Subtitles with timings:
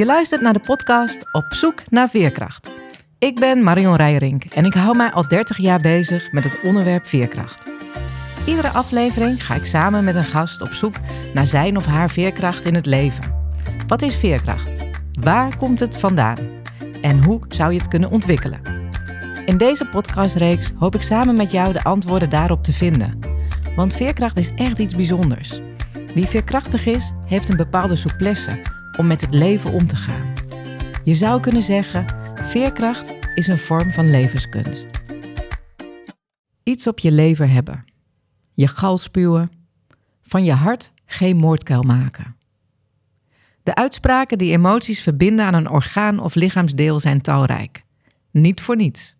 [0.00, 2.70] Je luistert naar de podcast Op zoek naar veerkracht.
[3.18, 7.06] Ik ben Marion Rijrink en ik hou mij al 30 jaar bezig met het onderwerp
[7.06, 7.72] veerkracht.
[8.46, 10.94] Iedere aflevering ga ik samen met een gast op zoek
[11.34, 13.52] naar zijn of haar veerkracht in het leven.
[13.86, 14.70] Wat is veerkracht?
[15.20, 16.38] Waar komt het vandaan?
[17.02, 18.60] En hoe zou je het kunnen ontwikkelen?
[19.46, 23.18] In deze podcastreeks hoop ik samen met jou de antwoorden daarop te vinden.
[23.76, 25.60] Want veerkracht is echt iets bijzonders.
[26.14, 30.32] Wie veerkrachtig is, heeft een bepaalde souplesse om met het leven om te gaan.
[31.04, 35.00] Je zou kunnen zeggen, veerkracht is een vorm van levenskunst.
[36.62, 37.84] Iets op je lever hebben.
[38.54, 39.50] Je gal spuwen.
[40.22, 42.36] Van je hart geen moordkuil maken.
[43.62, 47.82] De uitspraken die emoties verbinden aan een orgaan of lichaamsdeel zijn talrijk.
[48.30, 49.16] Niet voor niets.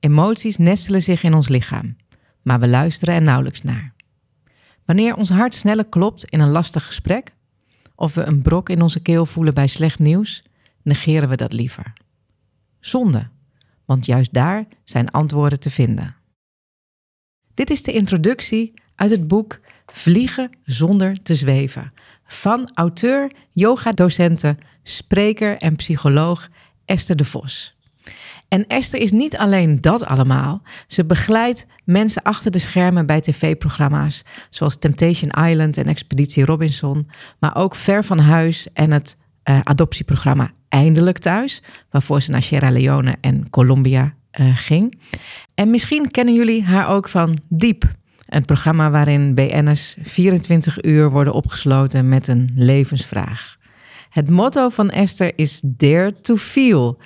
[0.00, 1.96] Emoties nestelen zich in ons lichaam,
[2.42, 3.94] maar we luisteren er nauwelijks naar.
[4.84, 7.34] Wanneer ons hart sneller klopt in een lastig gesprek,
[8.00, 10.42] of we een brok in onze keel voelen bij slecht nieuws,
[10.82, 11.92] negeren we dat liever.
[12.80, 13.28] Zonde,
[13.84, 16.16] want juist daar zijn antwoorden te vinden.
[17.54, 21.92] Dit is de introductie uit het boek Vliegen zonder te zweven
[22.24, 26.48] van auteur, yogadocenten, spreker en psycholoog
[26.84, 27.78] Esther de Vos.
[28.50, 30.62] En Esther is niet alleen dat allemaal.
[30.86, 37.56] Ze begeleidt mensen achter de schermen bij tv-programma's zoals Temptation Island en Expeditie Robinson, maar
[37.56, 43.16] ook Ver van Huis en het uh, adoptieprogramma Eindelijk Thuis, waarvoor ze naar Sierra Leone
[43.20, 45.00] en Colombia uh, ging.
[45.54, 47.84] En misschien kennen jullie haar ook van Diep,
[48.26, 53.58] een programma waarin BN'ers 24 uur worden opgesloten met een levensvraag.
[54.10, 56.98] Het motto van Esther is Dare to Feel.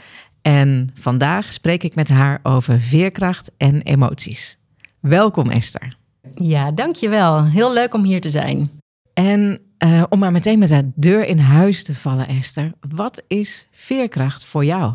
[0.46, 4.58] En vandaag spreek ik met haar over veerkracht en emoties.
[5.00, 5.96] Welkom Esther.
[6.34, 7.44] Ja, dankjewel.
[7.44, 8.70] Heel leuk om hier te zijn.
[9.14, 12.72] En uh, om maar meteen met de deur in huis te vallen, Esther.
[12.88, 14.94] Wat is veerkracht voor jou?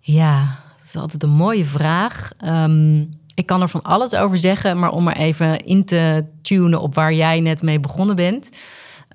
[0.00, 2.30] Ja, dat is altijd een mooie vraag.
[2.44, 6.80] Um, ik kan er van alles over zeggen, maar om er even in te tunen
[6.80, 8.50] op waar jij net mee begonnen bent.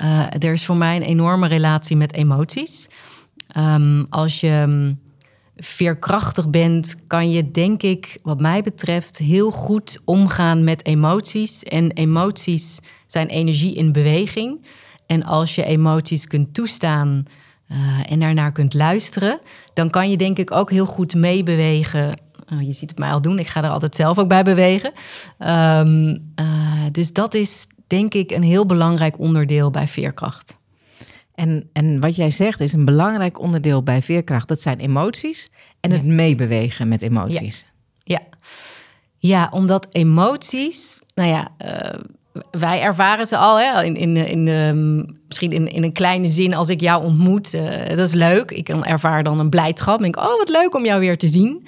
[0.01, 2.89] Uh, er is voor mij een enorme relatie met emoties.
[3.57, 4.95] Um, als je
[5.63, 11.63] veerkrachtig bent, kan je denk ik, wat mij betreft, heel goed omgaan met emoties.
[11.63, 14.65] En emoties zijn energie in beweging.
[15.05, 17.25] En als je emoties kunt toestaan
[17.71, 17.77] uh,
[18.11, 19.39] en daarnaar kunt luisteren,
[19.73, 22.13] dan kan je denk ik ook heel goed meebewegen
[22.53, 23.39] Oh, je ziet het mij al doen.
[23.39, 24.91] Ik ga er altijd zelf ook bij bewegen.
[25.39, 30.57] Um, uh, dus dat is denk ik een heel belangrijk onderdeel bij veerkracht.
[31.41, 34.47] En, en wat jij zegt is een belangrijk onderdeel bij veerkracht.
[34.47, 37.65] Dat zijn emoties en het meebewegen met emoties.
[38.03, 38.19] Ja.
[38.19, 38.37] ja.
[39.17, 39.49] ja.
[39.51, 41.99] omdat emoties, nou ja, uh,
[42.51, 46.53] wij ervaren ze al hè, in, in, in, um, misschien in, in een kleine zin
[46.53, 47.53] als ik jou ontmoet.
[47.53, 48.51] Uh, dat is leuk.
[48.51, 49.99] Ik ervaar dan een blijdschap.
[49.99, 51.65] Denk, oh, wat leuk om jou weer te zien.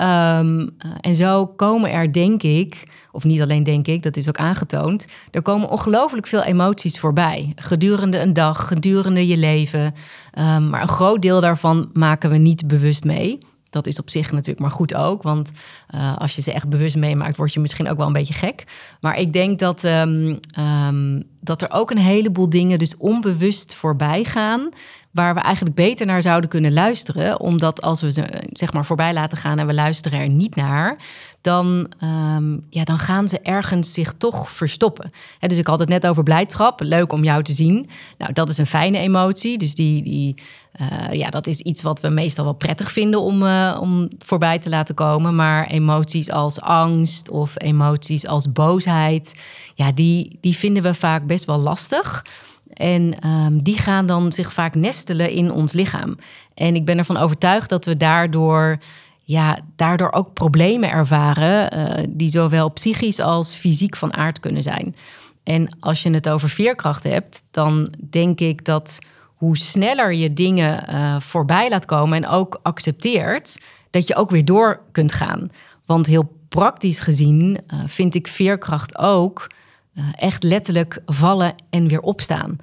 [0.00, 4.38] Um, en zo komen er, denk ik, of niet alleen denk ik, dat is ook
[4.38, 5.06] aangetoond.
[5.30, 7.52] Er komen ongelooflijk veel emoties voorbij.
[7.56, 9.94] Gedurende een dag, gedurende je leven.
[10.38, 13.38] Um, maar een groot deel daarvan maken we niet bewust mee.
[13.70, 15.22] Dat is op zich natuurlijk maar goed ook.
[15.22, 15.52] Want
[15.94, 18.64] uh, als je ze echt bewust meemaakt, word je misschien ook wel een beetje gek.
[19.00, 24.24] Maar ik denk dat, um, um, dat er ook een heleboel dingen dus onbewust voorbij
[24.24, 24.68] gaan
[25.12, 27.40] waar we eigenlijk beter naar zouden kunnen luisteren.
[27.40, 30.96] Omdat als we ze zeg maar voorbij laten gaan en we luisteren er niet naar,
[31.40, 35.12] dan, um, ja, dan gaan ze ergens zich toch verstoppen.
[35.38, 36.80] Dus ik had het net over blijdschap.
[36.80, 37.88] Leuk om jou te zien.
[38.18, 39.58] Nou, dat is een fijne emotie.
[39.58, 40.34] Dus die, die,
[40.80, 44.58] uh, ja, dat is iets wat we meestal wel prettig vinden om, uh, om voorbij
[44.58, 45.34] te laten komen.
[45.34, 49.42] Maar emoties als angst of emoties als boosheid,
[49.74, 52.24] ja, die, die vinden we vaak best wel lastig.
[52.72, 56.16] En um, die gaan dan zich vaak nestelen in ons lichaam.
[56.54, 58.78] En ik ben ervan overtuigd dat we daardoor,
[59.22, 64.94] ja, daardoor ook problemen ervaren, uh, die zowel psychisch als fysiek van aard kunnen zijn.
[65.42, 68.98] En als je het over veerkracht hebt, dan denk ik dat
[69.34, 73.58] hoe sneller je dingen uh, voorbij laat komen en ook accepteert,
[73.90, 75.50] dat je ook weer door kunt gaan.
[75.86, 79.46] Want heel praktisch gezien uh, vind ik veerkracht ook
[79.94, 82.56] uh, echt letterlijk vallen en weer opstaan.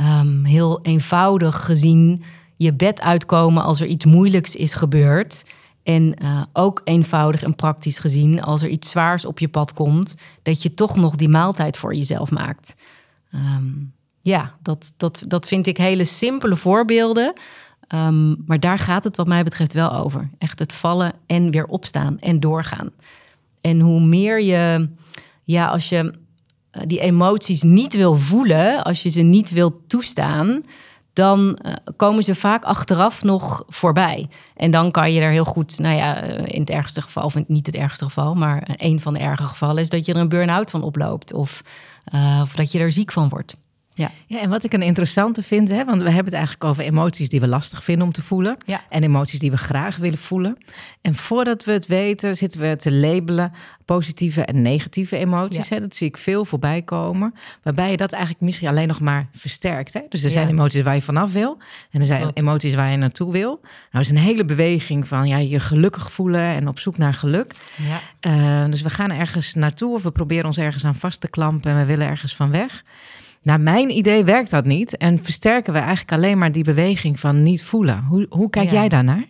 [0.00, 2.22] Um, heel eenvoudig gezien
[2.56, 5.44] je bed uitkomen als er iets moeilijks is gebeurd.
[5.82, 10.14] En uh, ook eenvoudig en praktisch gezien, als er iets zwaars op je pad komt,
[10.42, 12.76] dat je toch nog die maaltijd voor jezelf maakt.
[13.34, 13.92] Um,
[14.22, 17.32] ja, dat, dat, dat vind ik hele simpele voorbeelden.
[17.94, 20.30] Um, maar daar gaat het wat mij betreft wel over.
[20.38, 22.90] Echt het vallen en weer opstaan en doorgaan.
[23.60, 24.88] En hoe meer je,
[25.44, 26.18] ja, als je eh,
[26.70, 30.62] die emoties niet wil voelen, als je ze niet wil toestaan,
[31.12, 34.28] dan eh, komen ze vaak achteraf nog voorbij.
[34.56, 37.36] En dan kan je er heel goed, nou ja, eh, in het ergste geval, of
[37.46, 40.28] niet het ergste geval, maar een van de erge gevallen is dat je er een
[40.28, 41.62] burn-out van oploopt of,
[42.42, 43.56] of dat je er ziek van wordt.
[44.00, 44.10] Ja.
[44.26, 47.28] ja, en wat ik een interessante vind, hè, want we hebben het eigenlijk over emoties
[47.28, 48.56] die we lastig vinden om te voelen.
[48.66, 48.82] Ja.
[48.88, 50.56] En emoties die we graag willen voelen.
[51.02, 53.52] En voordat we het weten, zitten we te labelen
[53.84, 55.68] positieve en negatieve emoties.
[55.68, 57.34] Hè, dat zie ik veel voorbij komen.
[57.62, 59.94] Waarbij je dat eigenlijk misschien alleen nog maar versterkt.
[59.94, 60.00] Hè?
[60.08, 61.58] Dus er zijn emoties waar je vanaf wil.
[61.90, 63.60] En er zijn emoties waar je naartoe wil.
[63.90, 67.54] Nou, is een hele beweging van ja, je gelukkig voelen en op zoek naar geluk.
[67.76, 68.00] Ja.
[68.64, 71.70] Uh, dus we gaan ergens naartoe of we proberen ons ergens aan vast te klampen
[71.70, 72.82] en we willen ergens van weg.
[73.42, 77.42] Naar mijn idee werkt dat niet en versterken we eigenlijk alleen maar die beweging van
[77.42, 78.04] niet voelen.
[78.08, 79.24] Hoe, hoe kijk jij daarnaar?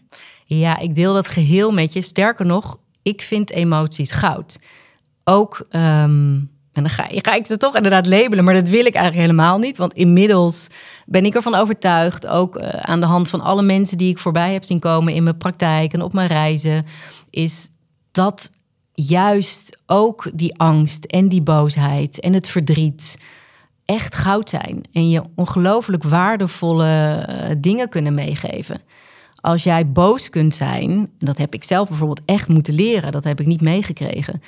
[0.45, 2.01] Ja, ik deel dat geheel met je.
[2.01, 4.59] Sterker nog, ik vind emoties goud.
[5.25, 8.95] Ook, um, en dan ga, ga ik ze toch inderdaad labelen, maar dat wil ik
[8.95, 9.79] eigenlijk helemaal niet.
[9.79, 10.67] Want inmiddels
[11.07, 14.53] ben ik ervan overtuigd, ook uh, aan de hand van alle mensen die ik voorbij
[14.53, 16.85] heb zien komen in mijn praktijk en op mijn reizen,
[17.31, 17.69] is
[18.11, 18.51] dat
[18.95, 23.17] juist ook die angst en die boosheid en het verdriet
[23.91, 28.81] echt goud zijn en je ongelooflijk waardevolle eh, dingen kunnen meegeven.
[29.41, 33.41] Als jij boos kunt zijn, dat heb ik zelf bijvoorbeeld echt moeten leren, dat heb
[33.41, 34.43] ik niet meegekregen.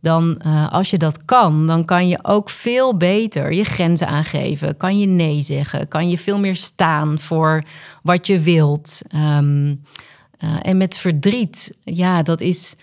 [0.00, 4.76] Dan uh, als je dat kan, dan kan je ook veel beter je grenzen aangeven.
[4.76, 7.62] Kan je nee zeggen, kan je veel meer staan voor
[8.02, 9.00] wat je wilt.
[9.14, 9.82] Um,
[10.44, 12.76] uh, en met verdriet, ja, dat is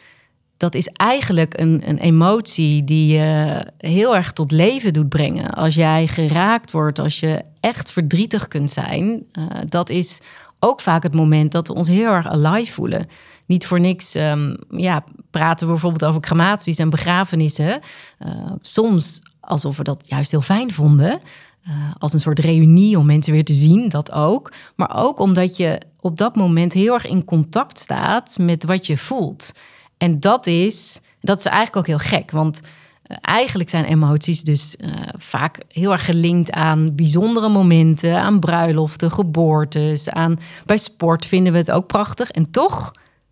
[0.63, 5.53] dat is eigenlijk een, een emotie die je heel erg tot leven doet brengen.
[5.53, 10.19] Als jij geraakt wordt, als je echt verdrietig kunt zijn, uh, dat is
[10.59, 13.07] ook vaak het moment dat we ons heel erg alive voelen.
[13.45, 17.79] Niet voor niks um, ja, praten we bijvoorbeeld over crematies en begrafenissen.
[18.19, 21.21] Uh, soms alsof we dat juist heel fijn vonden.
[21.67, 24.51] Uh, als een soort reunie om mensen weer te zien, dat ook.
[24.75, 28.97] Maar ook omdat je op dat moment heel erg in contact staat met wat je
[28.97, 29.51] voelt.
[29.97, 34.75] En dat is, dat is eigenlijk ook heel gek, want uh, eigenlijk zijn emoties dus
[34.79, 41.53] uh, vaak heel erg gelinkt aan bijzondere momenten, aan bruiloften, geboortes, aan bij sport vinden
[41.53, 42.91] we het ook prachtig en toch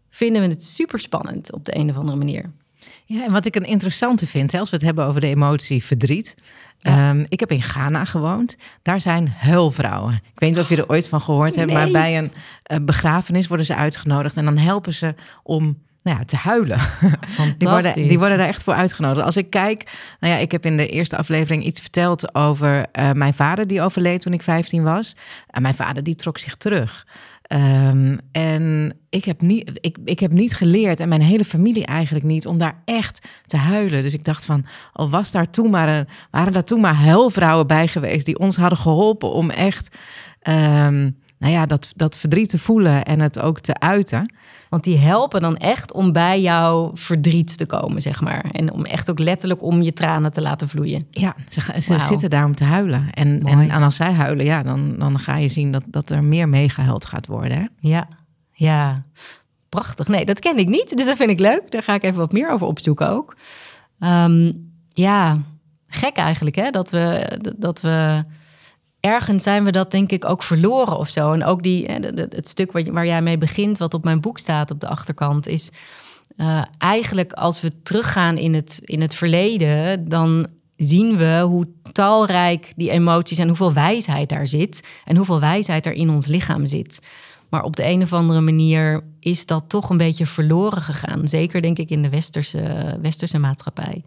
[0.09, 2.51] vinden we het super spannend op de een of andere manier.
[3.05, 5.83] Ja, en wat ik een interessante vind, hè, als we het hebben over de emotie
[5.83, 6.35] verdriet.
[6.77, 7.09] Ja.
[7.09, 8.55] Um, ik heb in Ghana gewoond.
[8.81, 10.13] Daar zijn huilvrouwen.
[10.13, 11.75] Ik weet niet of je er ooit van gehoord hebt, Nee.
[11.75, 12.31] maar bij een
[12.71, 16.79] uh, begrafenis worden ze uitgenodigd en dan helpen ze om nou ja, te huilen.
[17.57, 19.25] Die worden, die worden daar echt voor uitgenodigd.
[19.25, 23.11] Als ik kijk, nou ja, ik heb in de eerste aflevering iets verteld over uh,
[23.11, 25.15] mijn vader die overleed toen ik 15 was.
[25.47, 27.05] En mijn vader die trok zich terug.
[27.53, 32.25] Um, en ik heb, niet, ik, ik heb niet geleerd, en mijn hele familie eigenlijk
[32.25, 34.03] niet, om daar echt te huilen.
[34.03, 37.67] Dus ik dacht van, al was daar toen maar een, waren daar toen maar huilvrouwen
[37.67, 39.95] bij geweest die ons hadden geholpen om echt
[40.47, 44.33] um, nou ja, dat, dat verdriet te voelen en het ook te uiten.
[44.69, 48.45] Want die helpen dan echt om bij jouw verdriet te komen, zeg maar.
[48.51, 51.07] En om echt ook letterlijk om je tranen te laten vloeien.
[51.11, 52.07] Ja, ze, ze wow.
[52.07, 53.09] zitten daar om te huilen.
[53.11, 56.23] En, en, en, als zij huilen, ja, dan, dan ga je zien dat, dat er
[56.23, 57.57] meer meegehuild gaat worden.
[57.57, 57.65] Hè?
[57.79, 58.07] Ja,
[58.51, 59.03] ja.
[59.69, 60.07] Prachtig.
[60.07, 60.97] Nee, dat ken ik niet.
[60.97, 61.71] Dus dat vind ik leuk.
[61.71, 63.35] Daar ga ik even wat meer over opzoeken ook.
[63.99, 65.39] Um, ja,
[65.87, 66.69] gek eigenlijk, hè?
[66.69, 67.39] Dat we...
[67.57, 68.23] Dat we
[69.01, 71.33] ergens zijn we dat denk ik ook verloren of zo.
[71.33, 74.79] En ook die, het stuk waar, jij mee begint, wat op mijn boek staat op
[74.79, 75.69] de achterkant, is
[76.37, 82.73] uh, eigenlijk als we teruggaan in het, in het verleden, dan zien we hoe talrijk
[82.75, 86.99] die emoties en hoeveel wijsheid daar zit en hoeveel wijsheid er in ons lichaam zit.
[87.49, 91.27] Maar op de een of andere manier is dat toch een beetje verloren gegaan.
[91.27, 94.03] Zeker denk ik in de westerse, westerse maatschappij.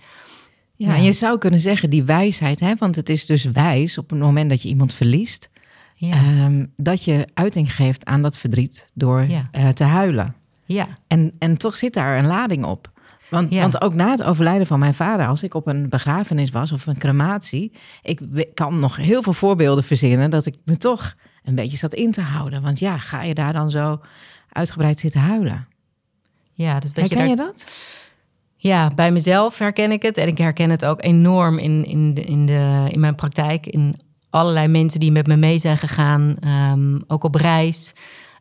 [0.77, 4.11] Ja, en je zou kunnen zeggen, die wijsheid, hè, want het is dus wijs op
[4.11, 5.51] het moment dat je iemand verliest,
[5.95, 6.45] ja.
[6.45, 9.49] um, dat je uiting geeft aan dat verdriet door ja.
[9.53, 10.35] uh, te huilen.
[10.65, 10.89] Ja.
[11.07, 12.93] En, en toch zit daar een lading op.
[13.29, 13.61] Want, ja.
[13.61, 16.87] want ook na het overlijden van mijn vader, als ik op een begrafenis was of
[16.87, 18.21] een crematie, ik
[18.55, 21.15] kan nog heel veel voorbeelden verzinnen dat ik me toch
[21.45, 22.63] een beetje zat in te houden.
[22.63, 24.01] Want ja, ga je daar dan zo
[24.49, 25.67] uitgebreid zitten huilen?
[26.53, 27.47] Ja, dus dat Herken je, je, daar...
[27.47, 27.69] dat?
[28.67, 30.17] Ja, bij mezelf herken ik het.
[30.17, 33.67] En ik herken het ook enorm in, in, de, in, de, in mijn praktijk.
[33.67, 33.95] In
[34.31, 36.37] allerlei mensen die met me mee zijn gegaan.
[36.73, 37.93] Um, ook op reis.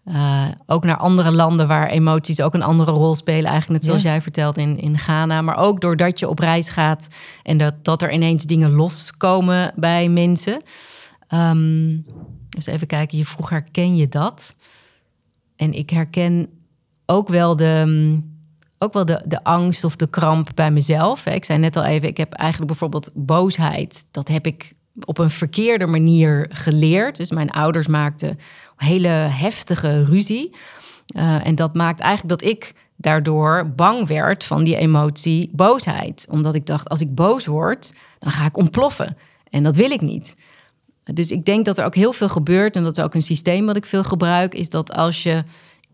[0.06, 3.50] Uh, ook naar andere landen waar emoties ook een andere rol spelen.
[3.50, 4.10] Eigenlijk net zoals ja.
[4.10, 5.42] jij vertelt in, in Ghana.
[5.42, 7.08] Maar ook doordat je op reis gaat.
[7.44, 10.62] En dat, dat er ineens dingen loskomen bij mensen.
[11.34, 12.06] Um,
[12.50, 14.56] dus even kijken, je vroeg herken je dat?
[15.56, 16.48] En ik herken
[17.06, 18.22] ook wel de
[18.84, 21.26] ook wel de, de angst of de kramp bij mezelf.
[21.26, 24.06] Ik zei net al even, ik heb eigenlijk bijvoorbeeld boosheid.
[24.12, 24.74] Dat heb ik
[25.06, 27.16] op een verkeerde manier geleerd.
[27.18, 28.40] Dus mijn ouders maakten
[28.76, 30.56] hele heftige ruzie.
[31.16, 36.28] Uh, en dat maakt eigenlijk dat ik daardoor bang werd van die emotie boosheid.
[36.30, 39.18] Omdat ik dacht, als ik boos word, dan ga ik ontploffen.
[39.50, 40.36] En dat wil ik niet.
[41.04, 42.76] Dus ik denk dat er ook heel veel gebeurt.
[42.76, 44.54] En dat is ook een systeem wat ik veel gebruik.
[44.54, 45.44] Is dat als je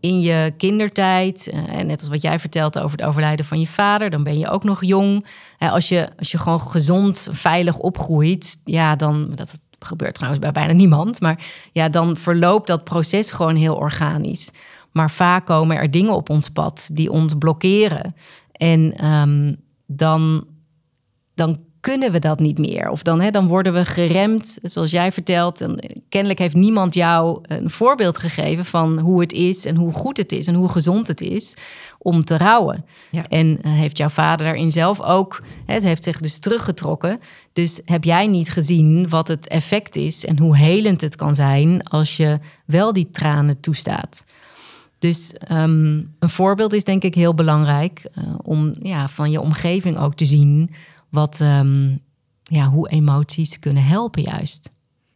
[0.00, 3.66] in je kindertijd, eh, en net als wat jij vertelt over het overlijden van je
[3.66, 5.26] vader, dan ben je ook nog jong.
[5.58, 10.72] Als je, als je gewoon gezond, veilig opgroeit, ja, dan, dat gebeurt trouwens bij bijna
[10.72, 14.50] niemand, maar ja, dan verloopt dat proces gewoon heel organisch.
[14.92, 18.14] Maar vaak komen er dingen op ons pad die ons blokkeren.
[18.52, 19.54] En ehm,
[19.86, 20.46] dan,
[21.34, 22.90] dan kunnen we dat niet meer.
[22.90, 25.60] Of dan, hè, dan worden we geremd, zoals jij vertelt.
[25.60, 30.16] En kennelijk heeft niemand jou een voorbeeld gegeven van hoe het is en hoe goed
[30.16, 31.54] het is en hoe gezond het is
[31.98, 32.84] om te rouwen.
[33.10, 33.28] Ja.
[33.28, 37.20] En uh, heeft jouw vader daarin zelf ook, hè, het heeft zich dus teruggetrokken.
[37.52, 41.82] Dus heb jij niet gezien wat het effect is en hoe helend het kan zijn
[41.82, 44.24] als je wel die tranen toestaat.
[44.98, 49.98] Dus um, een voorbeeld is denk ik heel belangrijk uh, om ja, van je omgeving
[49.98, 50.70] ook te zien
[51.10, 52.00] wat, um,
[52.42, 54.70] ja, hoe emoties kunnen helpen juist.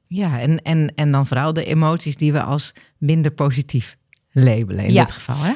[0.06, 3.96] Ja, en, en, en dan vooral de emoties die we als minder positief
[4.30, 5.36] labelen in dit geval.
[5.36, 5.52] Hè?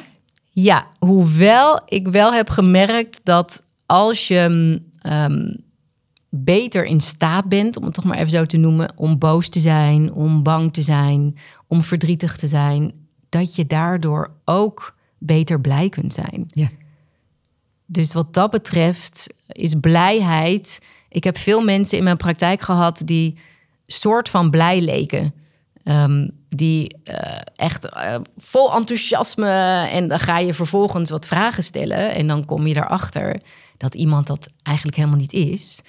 [0.49, 5.55] Ja, hoewel ik wel heb gemerkt dat als je um,
[6.29, 9.59] beter in staat bent, om het toch maar even zo te noemen, om boos te
[9.59, 11.35] zijn, om bang te zijn,
[11.67, 12.93] om verdrietig te zijn,
[13.29, 16.45] dat je daardoor ook beter blij kunt zijn.
[16.47, 16.67] Ja.
[17.91, 20.79] Dus wat dat betreft is blijheid.
[21.09, 23.37] Ik heb veel mensen in mijn praktijk gehad die
[23.87, 25.33] soort van blij leken.
[25.83, 27.15] Um, die uh,
[27.55, 29.87] echt uh, vol enthousiasme.
[29.91, 32.13] En dan ga je vervolgens wat vragen stellen.
[32.13, 33.41] En dan kom je erachter
[33.77, 35.81] dat iemand dat eigenlijk helemaal niet is.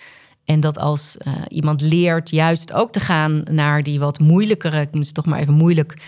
[0.44, 4.92] En dat als uh, iemand leert juist ook te gaan naar die wat moeilijkere, ik
[4.92, 6.02] moet toch maar even moeilijk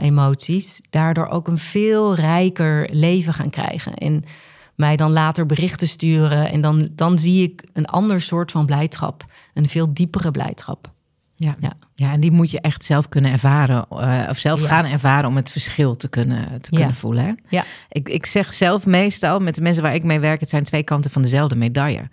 [0.00, 3.94] emoties, daardoor ook een veel rijker leven gaan krijgen.
[3.94, 4.24] En
[4.78, 6.50] mij dan later berichten sturen.
[6.50, 9.26] En dan, dan zie ik een ander soort van blijdschap.
[9.54, 10.92] Een veel diepere blijdschap.
[11.36, 11.56] Ja.
[11.60, 11.72] ja.
[11.94, 12.12] Ja.
[12.12, 13.86] en die moet je echt zelf kunnen ervaren.
[13.92, 17.24] Uh, of zelf gaan ervaren om het verschil te kunnen, te kunnen voelen.
[17.24, 17.32] Hè?
[17.48, 17.64] Ja.
[17.88, 20.82] Ik, ik zeg zelf meestal met de mensen waar ik mee werk, het zijn twee
[20.82, 22.08] kanten van dezelfde medaille.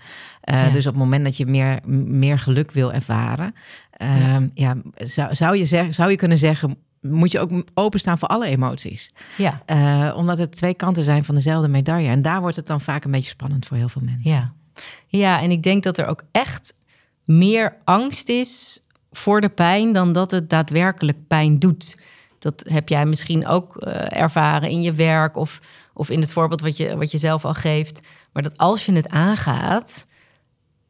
[0.49, 3.55] Uh, dus op het moment dat je meer, meer geluk wil ervaren,
[4.01, 4.75] uh, ja.
[4.95, 6.77] zou, zou, je zeg, zou je kunnen zeggen,
[7.09, 9.09] moet je ook openstaan voor alle emoties.
[9.37, 9.61] Ja.
[9.67, 12.09] Uh, omdat het twee kanten zijn van dezelfde medaille.
[12.09, 14.31] En daar wordt het dan vaak een beetje spannend voor heel veel mensen.
[14.31, 14.53] Ja,
[15.07, 16.73] ja en ik denk dat er ook echt
[17.23, 18.81] meer angst is
[19.11, 21.97] voor de pijn dan dat het daadwerkelijk pijn doet.
[22.39, 25.59] Dat heb jij misschien ook uh, ervaren in je werk of,
[25.93, 28.07] of in het voorbeeld wat je, wat je zelf al geeft.
[28.33, 30.05] Maar dat als je het aangaat,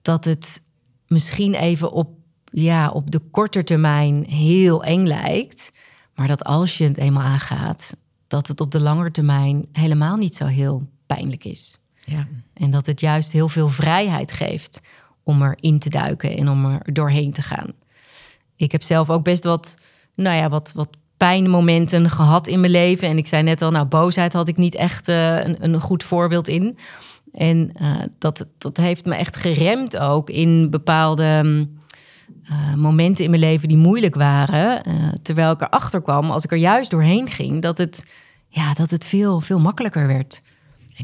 [0.01, 0.61] dat het
[1.07, 2.09] misschien even op,
[2.51, 5.71] ja, op de korte termijn heel eng lijkt.
[6.15, 7.95] Maar dat als je het eenmaal aangaat,
[8.27, 11.79] dat het op de lange termijn helemaal niet zo heel pijnlijk is.
[12.05, 12.27] Ja.
[12.53, 14.81] En dat het juist heel veel vrijheid geeft
[15.23, 17.73] om erin te duiken en om er doorheen te gaan.
[18.55, 19.77] Ik heb zelf ook best wat,
[20.15, 23.07] nou ja, wat, wat pijnmomenten gehad in mijn leven.
[23.07, 26.03] En ik zei net al, nou, boosheid had ik niet echt uh, een, een goed
[26.03, 26.77] voorbeeld in.
[27.31, 31.67] En uh, dat, dat heeft me echt geremd ook in bepaalde
[32.49, 34.87] uh, momenten in mijn leven die moeilijk waren.
[34.87, 38.05] Uh, terwijl ik erachter kwam, als ik er juist doorheen ging, dat het,
[38.47, 40.41] ja, dat het veel, veel makkelijker werd.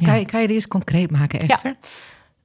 [0.04, 1.76] Kan, je, kan je die eens concreet maken, Esther?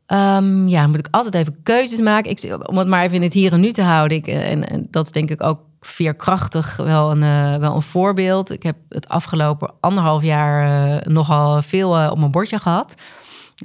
[0.07, 0.37] Ja.
[0.37, 2.31] Um, ja, moet ik altijd even keuzes maken.
[2.31, 4.17] Ik, om het maar even in het hier en nu te houden.
[4.17, 7.83] Ik, eh, en, en dat is denk ik ook veerkrachtig wel een, uh, wel een
[7.83, 8.51] voorbeeld.
[8.51, 12.95] Ik heb het afgelopen anderhalf jaar nogal veel op mijn bordje gehad.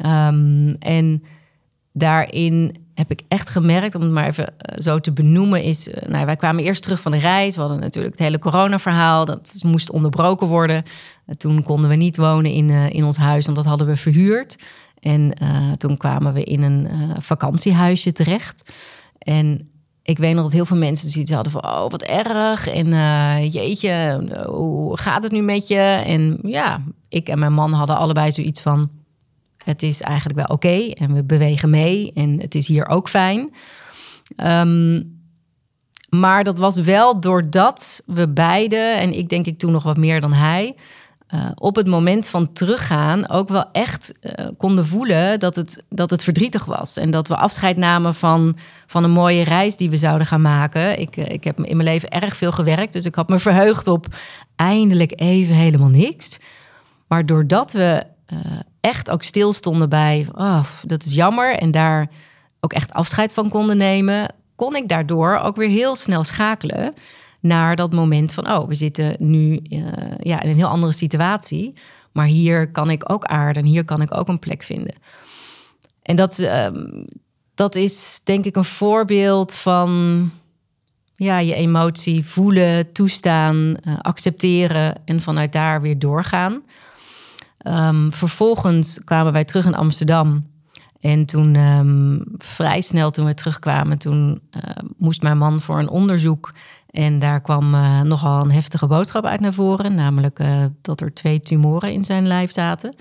[0.06, 1.24] Um, en
[1.94, 5.90] daarin heb ik echt gemerkt, om het maar even eh, zo te benoemen, is...
[5.90, 7.56] Eh, nou, wij kwamen eerst terug van de reis.
[7.56, 9.26] We hadden natuurlijk het hele corona-verhaal.
[9.26, 10.84] Dat moest onderbroken worden.
[11.28, 14.56] Uh, toen konden we niet wonen in, in ons huis, want dat hadden we verhuurd.
[15.00, 15.34] En
[15.78, 16.88] toen kwamen we in een
[17.20, 18.74] vakantiehuisje terecht.
[19.18, 19.70] En
[20.04, 21.64] ik weet nog dat heel veel mensen zoiets hadden van...
[21.64, 22.68] oh, wat erg.
[22.68, 22.90] En
[23.50, 26.02] jeetje, hoe gaat het nu met je?
[26.06, 28.90] En ja, ik en mijn man hadden allebei zoiets van
[29.64, 33.54] het is eigenlijk wel oké en we bewegen mee en het is hier ook fijn.
[34.38, 35.20] Um,
[36.10, 40.22] maar dat was wel doordat we beide, en ik denk ik toen nog wat meer
[40.22, 40.76] dan hij,
[41.34, 46.10] uh, op het moment van teruggaan ook wel echt uh, konden voelen dat het, dat
[46.10, 46.98] het verdrietig was.
[46.98, 51.00] En dat we afscheid namen van, van een mooie reis die we zouden gaan maken.
[51.00, 53.88] Ik, uh, ik heb in mijn leven erg veel gewerkt, dus ik had me verheugd
[53.88, 54.08] op
[54.56, 56.38] eindelijk even helemaal niks.
[57.08, 58.04] Maar doordat we
[58.82, 61.56] echt ook stilstonden bij, oh, dat is jammer.
[61.56, 62.10] En daar
[62.60, 66.94] ook echt afscheid van konden nemen, kon ik daardoor ook weer heel snel schakelen
[67.42, 69.82] naar dat moment van, oh, we zitten nu uh,
[70.20, 71.74] ja, in een heel andere situatie.
[72.12, 74.96] Maar hier kan ik ook aarden en hier kan ik ook een plek vinden.
[76.02, 76.68] En dat, uh,
[77.56, 80.32] dat is denk ik een voorbeeld van
[81.16, 86.62] ja, je emotie voelen, toestaan, uh, accepteren en vanuit daar weer doorgaan.
[87.64, 90.50] Um, vervolgens kwamen wij terug in Amsterdam.
[91.00, 94.62] En toen um, vrij snel toen we terugkwamen, toen uh,
[94.98, 96.54] moest mijn man voor een onderzoek.
[96.90, 99.96] En daar kwam uh, nogal een heftige boodschap uit naar voren.
[99.96, 102.96] Namelijk uh, dat er twee tumoren in zijn lijf zaten.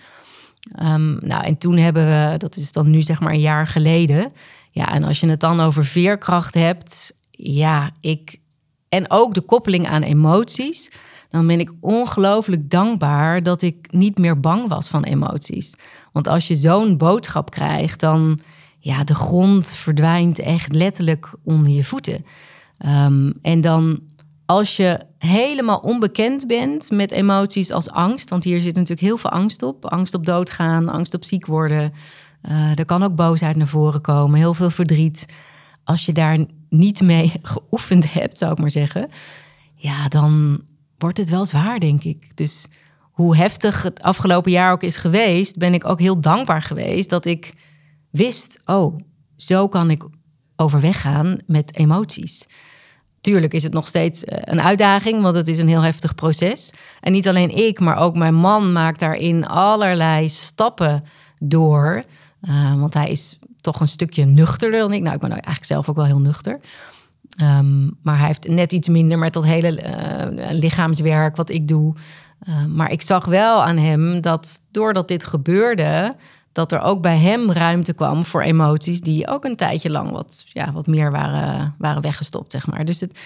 [1.21, 4.33] Nou, en toen hebben we, dat is dan nu zeg maar een jaar geleden.
[4.71, 7.15] Ja, en als je het dan over veerkracht hebt.
[7.31, 8.39] Ja, ik.
[8.89, 10.91] En ook de koppeling aan emoties
[11.31, 15.75] dan ben ik ongelooflijk dankbaar dat ik niet meer bang was van emoties.
[16.13, 18.41] Want als je zo'n boodschap krijgt, dan
[18.79, 22.25] ja, de grond verdwijnt echt letterlijk onder je voeten.
[22.87, 24.01] Um, en dan
[24.47, 29.31] als je helemaal onbekend bent met emoties als angst, want hier zit natuurlijk heel veel
[29.31, 29.85] angst op.
[29.85, 31.93] Angst op doodgaan, angst op ziek worden.
[32.49, 35.27] Uh, er kan ook boosheid naar voren komen, heel veel verdriet.
[35.85, 39.09] Als je daar niet mee geoefend hebt, zou ik maar zeggen,
[39.75, 40.61] ja, dan,
[41.03, 42.37] wordt het wel zwaar, denk ik.
[42.37, 42.67] Dus
[43.01, 47.25] hoe heftig het afgelopen jaar ook is geweest, ben ik ook heel dankbaar geweest dat
[47.25, 47.55] ik
[48.11, 48.99] wist, oh,
[49.37, 50.05] zo kan ik
[50.57, 52.47] overweg gaan met emoties.
[53.21, 56.71] Tuurlijk is het nog steeds eh, een uitdaging, want het is een heel heftig proces.
[57.01, 61.05] En niet alleen ik, maar ook mijn man maakt daarin allerlei stappen
[61.39, 62.05] door.
[62.43, 65.03] Uh, want hij is toch een stukje nuchterder dan ik.
[65.03, 66.61] Nou, ik ben eigenlijk zelf ook wel heel nuchter.
[67.43, 71.95] Um, maar hij heeft net iets minder met dat hele uh, lichaamswerk wat ik doe.
[72.49, 76.17] Uh, maar ik zag wel aan hem dat doordat dit gebeurde,
[76.53, 80.45] dat er ook bij hem ruimte kwam voor emoties die ook een tijdje lang wat,
[80.53, 82.85] ja, wat meer waren, waren weggestopt, zeg maar.
[82.85, 83.19] Dus het,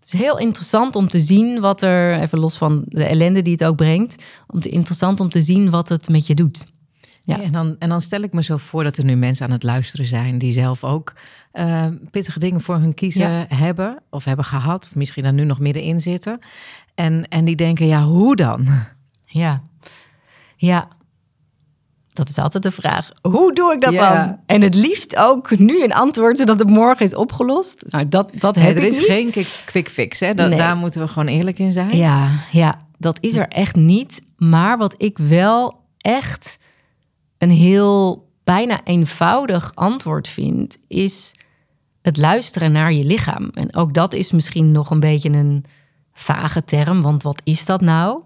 [0.00, 3.52] het is heel interessant om te zien wat er, even los van de ellende die
[3.52, 6.66] het ook brengt, om te, interessant om te zien wat het met je doet.
[7.26, 7.40] Ja.
[7.40, 9.62] en, dan, en dan stel ik me zo voor dat er nu mensen aan het
[9.62, 11.12] luisteren zijn die zelf ook
[11.52, 15.58] uh, pittige dingen voor hun kiezen hebben of hebben gehad, of misschien daar nu nog
[15.58, 16.38] middenin zitten.
[16.94, 18.68] En, en die denken, ja, hoe dan?
[19.24, 19.62] Ja,
[20.56, 20.88] ja.
[22.12, 23.10] Dat is altijd de vraag.
[23.22, 24.40] Hoe doe ik dat dan?
[24.46, 27.84] En het liefst ook nu een antwoord, zodat het morgen is opgelost.
[27.88, 29.30] Nou, dat, dat heb er is geen
[29.64, 30.34] quick fix, hè?
[30.34, 31.96] Dat, Daar moeten we gewoon eerlijk in zijn.
[31.96, 34.22] Ja, ja, dat is er echt niet.
[34.36, 36.58] Maar wat ik wel echt
[37.38, 41.34] een heel bijna eenvoudig antwoord vind, is
[42.02, 43.50] het luisteren naar je lichaam.
[43.54, 45.64] En ook dat is misschien nog een beetje een
[46.12, 48.22] vage term, want wat is dat nou?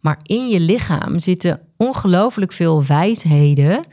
[0.00, 3.84] Maar in je lichaam zitten ongelooflijk veel wijsheden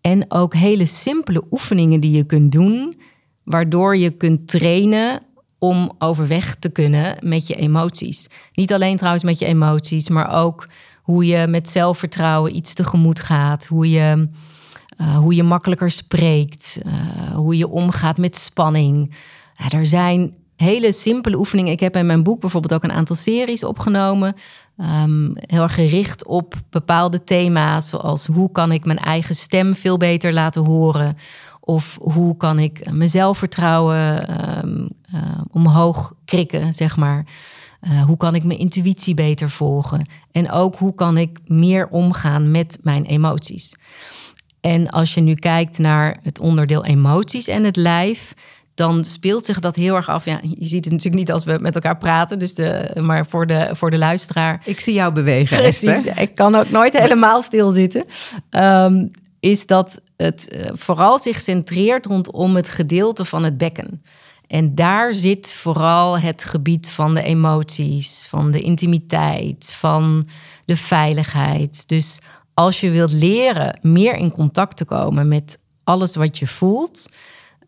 [0.00, 3.00] en ook hele simpele oefeningen die je kunt doen,
[3.44, 5.20] waardoor je kunt trainen
[5.58, 8.28] om overweg te kunnen met je emoties.
[8.54, 10.68] Niet alleen trouwens met je emoties, maar ook
[11.08, 14.28] hoe je met zelfvertrouwen iets tegemoet gaat, hoe je
[15.00, 16.92] uh, hoe je makkelijker spreekt, uh,
[17.34, 19.14] hoe je omgaat met spanning.
[19.70, 21.72] Er zijn hele simpele oefeningen.
[21.72, 24.34] Ik heb in mijn boek bijvoorbeeld ook een aantal series opgenomen.
[24.76, 30.32] Um, heel gericht op bepaalde thema's, zoals hoe kan ik mijn eigen stem veel beter
[30.32, 31.16] laten horen.
[31.60, 34.30] Of hoe kan ik mijn zelfvertrouwen
[34.64, 37.26] um, uh, omhoog krikken, zeg maar.
[37.80, 40.06] Uh, hoe kan ik mijn intuïtie beter volgen?
[40.32, 43.74] En ook hoe kan ik meer omgaan met mijn emoties?
[44.60, 48.34] En als je nu kijkt naar het onderdeel emoties en het lijf,
[48.74, 50.24] dan speelt zich dat heel erg af.
[50.24, 53.46] Ja, je ziet het natuurlijk niet als we met elkaar praten, dus de, maar voor
[53.46, 54.60] de, voor de luisteraar.
[54.64, 55.56] Ik zie jou bewegen.
[55.62, 58.04] Precies, ik kan ook nooit helemaal stilzitten.
[58.50, 59.10] Um,
[59.40, 64.02] is dat het uh, vooral zich centreert rondom het gedeelte van het bekken.
[64.48, 70.28] En daar zit vooral het gebied van de emoties, van de intimiteit, van
[70.64, 71.88] de veiligheid.
[71.88, 72.18] Dus
[72.54, 77.08] als je wilt leren meer in contact te komen met alles wat je voelt,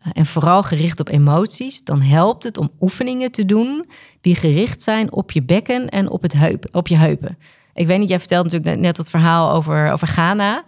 [0.01, 3.85] eh, en vooral gericht op emoties, dan helpt het om oefeningen te doen
[4.21, 7.37] die gericht zijn op je bekken en op, het heup, op je heupen.
[7.73, 10.63] Ik weet niet, jij vertelde natuurlijk net het verhaal over, over Ghana.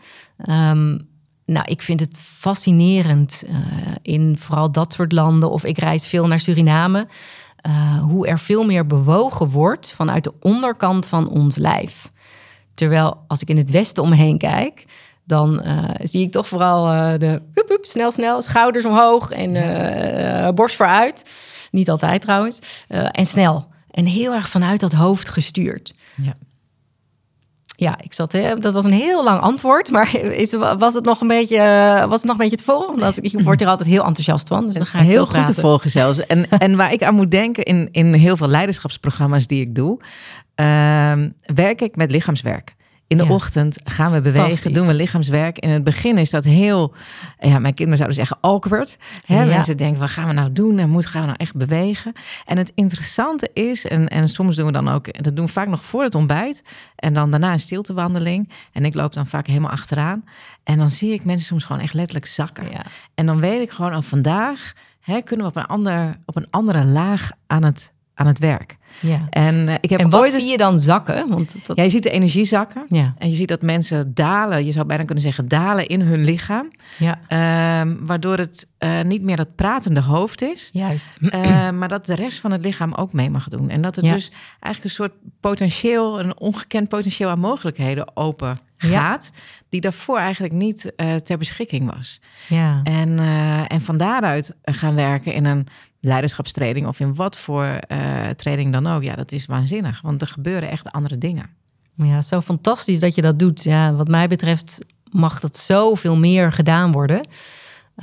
[0.50, 1.12] Um,
[1.46, 3.56] nou, ik vind het fascinerend uh,
[4.02, 7.08] in vooral dat soort landen, of ik reis veel naar Suriname,
[7.68, 12.12] uh, hoe er veel meer bewogen wordt vanuit de onderkant van ons lijf.
[12.74, 14.86] Terwijl als ik in het westen omheen kijk,
[15.24, 16.84] dan uh, zie ik toch vooral
[17.18, 21.32] de hup, hup, snel, snel, schouders omhoog en borst vooruit.
[21.72, 22.60] Niet altijd trouwens.
[22.88, 23.68] en snel.
[23.92, 25.94] En heel erg vanuit dat hoofd gestuurd.
[26.16, 26.36] Ja.
[27.76, 31.22] Ja, ik zat, hè, dat was een heel lang antwoord, maar is, was, het nog
[31.22, 33.00] een beetje, eh, was het nog een beetje te volgen?
[33.00, 34.66] Want ik word er altijd heel enthousiast van.
[34.66, 36.26] Dus dan ga ik heel goed te volgen zelfs.
[36.26, 40.00] En, en waar ik aan moet denken in, in heel veel leiderschapsprogramma's die ik doe,
[40.56, 41.12] uh,
[41.56, 42.76] werk ik met lichaamswerk.
[43.08, 45.60] In de ochtend gaan we bewegen, doen we lichaamswerk.
[45.60, 46.94] In het begin is dat heel,
[47.40, 48.98] ja, mijn kinderen zouden zeggen awkward.
[49.26, 49.42] Hè?
[49.42, 49.46] Ja.
[49.46, 50.80] Mensen denken, wat gaan we nou doen?
[50.80, 52.14] En moet gaan we nou echt bewegen?
[52.46, 55.68] En het interessante is, en, en soms doen we dan ook, dat doen we vaak
[55.68, 56.64] nog voor het ontbijt.
[56.96, 58.50] En dan daarna een stiltewandeling.
[58.72, 60.26] En ik loop dan vaak helemaal achteraan.
[60.64, 62.72] En dan zie ik mensen soms gewoon echt letterlijk zakken.
[62.72, 62.86] Ja.
[63.16, 66.36] En dan weet ik gewoon, al oh, vandaag hè, kunnen we op een, ander, op
[66.36, 68.78] een andere laag aan het, aan het werk.
[69.00, 69.28] Ja.
[69.30, 71.28] En, uh, ik heb en wat zie je dan zakken?
[71.30, 71.78] Want dat...
[71.78, 72.86] ja, je ziet de energie zakken.
[72.88, 73.14] Ja.
[73.18, 76.72] En je ziet dat mensen dalen, je zou bijna kunnen zeggen dalen in hun lichaam.
[76.98, 77.20] Ja.
[77.30, 80.70] Uh, waardoor het uh, niet meer dat pratende hoofd is.
[80.74, 81.18] Juist.
[81.22, 83.70] Uh, maar dat de rest van het lichaam ook mee mag doen.
[83.70, 89.32] En dat het dus eigenlijk een soort potentieel, een ongekend potentieel aan mogelijkheden open gaat.
[89.70, 92.22] Die daarvoor eigenlijk niet ter beschikking was.
[92.48, 92.80] Ja.
[92.84, 93.20] En,
[93.68, 95.68] en van daaruit gaan werken in een
[96.00, 97.80] leiderschapstraining of in wat voor
[98.36, 99.04] training dan ook.
[99.04, 101.50] Ja, dat is waanzinnig, want er gebeuren echt andere dingen.
[101.96, 103.64] Ja, zo fantastisch dat je dat doet.
[103.64, 107.28] Ja, wat mij betreft mag dat zoveel meer gedaan worden.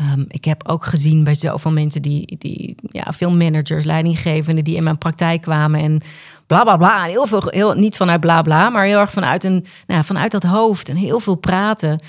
[0.00, 4.76] Um, ik heb ook gezien bij zoveel mensen die, die ja, veel managers, leidinggevenden die
[4.76, 6.00] in mijn praktijk kwamen en
[6.46, 7.02] bla bla bla.
[7.02, 10.42] Heel veel, heel, niet vanuit bla bla, maar heel erg vanuit, een, nou, vanuit dat
[10.42, 12.00] hoofd en heel veel praten.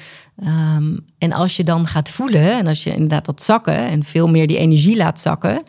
[0.44, 4.28] Um, en als je dan gaat voelen en als je inderdaad dat zakken en veel
[4.30, 5.64] meer die energie laat zakken,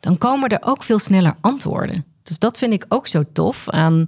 [0.00, 2.04] dan komen er ook veel sneller antwoorden.
[2.22, 4.06] Dus dat vind ik ook zo tof aan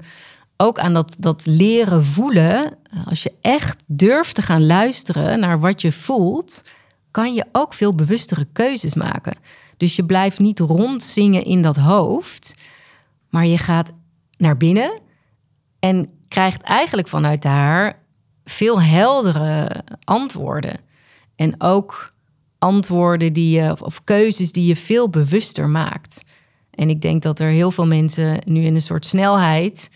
[0.57, 2.77] ook aan dat, dat leren voelen.
[3.05, 6.65] Als je echt durft te gaan luisteren naar wat je voelt,
[7.11, 9.37] kan je ook veel bewustere keuzes maken.
[9.77, 12.55] Dus je blijft niet rondzingen in dat hoofd,
[13.31, 13.93] maar je gaat
[14.37, 15.01] naar binnen
[15.79, 17.99] en krijgt eigenlijk vanuit daar
[18.45, 20.81] veel heldere antwoorden.
[21.37, 22.13] En ook
[22.59, 26.25] antwoorden die je, of keuzes die je veel bewuster maakt.
[26.75, 29.91] En ik denk dat er heel veel mensen nu in een soort snelheid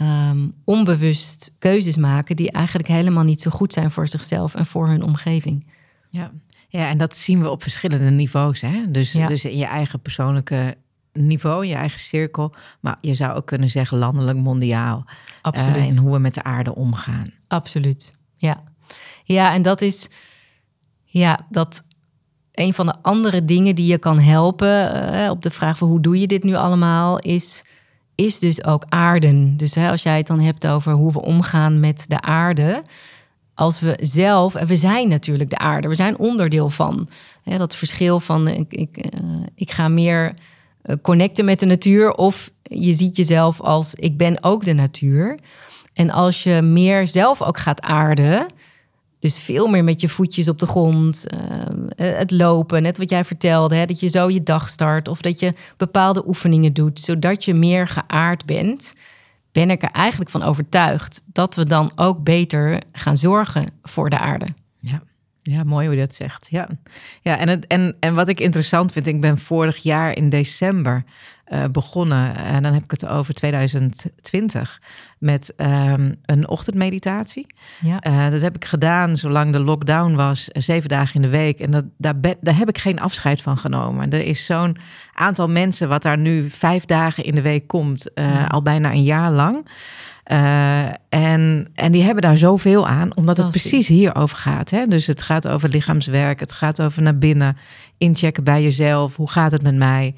[0.00, 4.88] um, onbewust keuzes maken die eigenlijk helemaal niet zo goed zijn voor zichzelf en voor
[4.88, 5.66] hun omgeving.
[6.10, 6.30] Ja,
[6.68, 8.60] ja en dat zien we op verschillende niveaus.
[8.60, 8.90] Hè?
[8.90, 10.76] Dus, dus in je eigen persoonlijke
[11.12, 12.54] niveau, je eigen cirkel.
[12.80, 15.04] Maar je zou ook kunnen zeggen landelijk, mondiaal.
[15.42, 15.76] Absoluut.
[15.76, 17.30] Uh, in hoe we met de aarde omgaan.
[17.48, 18.62] Absoluut, ja.
[19.24, 20.08] Ja, en dat is...
[21.04, 21.84] Ja, dat
[22.56, 26.00] een van de andere dingen die je kan helpen uh, op de vraag van hoe
[26.00, 27.64] doe je dit nu allemaal, is,
[28.14, 29.56] is dus ook aarden.
[29.56, 32.82] Dus hè, als jij het dan hebt over hoe we omgaan met de aarde,
[33.54, 37.08] als we zelf, en we zijn natuurlijk de aarde, we zijn onderdeel van.
[37.42, 39.08] Hè, dat verschil van ik, ik,
[39.54, 40.34] ik ga meer
[40.84, 45.38] uh, connecten met de natuur of je ziet jezelf als ik ben ook de natuur.
[45.92, 48.46] En als je meer zelf ook gaat aarden,
[49.26, 51.40] dus veel meer met je voetjes op de grond, uh,
[51.96, 55.40] het lopen, net wat jij vertelde, hè, dat je zo je dag start of dat
[55.40, 58.94] je bepaalde oefeningen doet, zodat je meer geaard bent,
[59.52, 64.18] ben ik er eigenlijk van overtuigd dat we dan ook beter gaan zorgen voor de
[64.18, 64.46] aarde.
[64.80, 65.02] Ja.
[65.42, 66.46] Ja, mooi hoe je dat zegt.
[66.50, 66.68] Ja,
[67.22, 71.04] ja en, het, en, en wat ik interessant vind, ik ben vorig jaar in december
[71.48, 74.80] uh, begonnen, en dan heb ik het over 2020,
[75.18, 77.46] met um, een ochtendmeditatie.
[77.80, 78.06] Ja.
[78.06, 81.60] Uh, dat heb ik gedaan zolang de lockdown was, zeven dagen in de week.
[81.60, 84.10] En dat, daar, daar heb ik geen afscheid van genomen.
[84.10, 84.76] Er is zo'n
[85.12, 89.02] aantal mensen wat daar nu vijf dagen in de week komt, uh, al bijna een
[89.02, 89.66] jaar lang.
[90.32, 94.70] Uh, en, en die hebben daar zoveel aan, omdat het precies hierover gaat.
[94.70, 94.86] Hè?
[94.86, 97.56] Dus het gaat over lichaamswerk, het gaat over naar binnen,
[97.98, 99.16] inchecken bij jezelf.
[99.16, 100.14] Hoe gaat het met mij?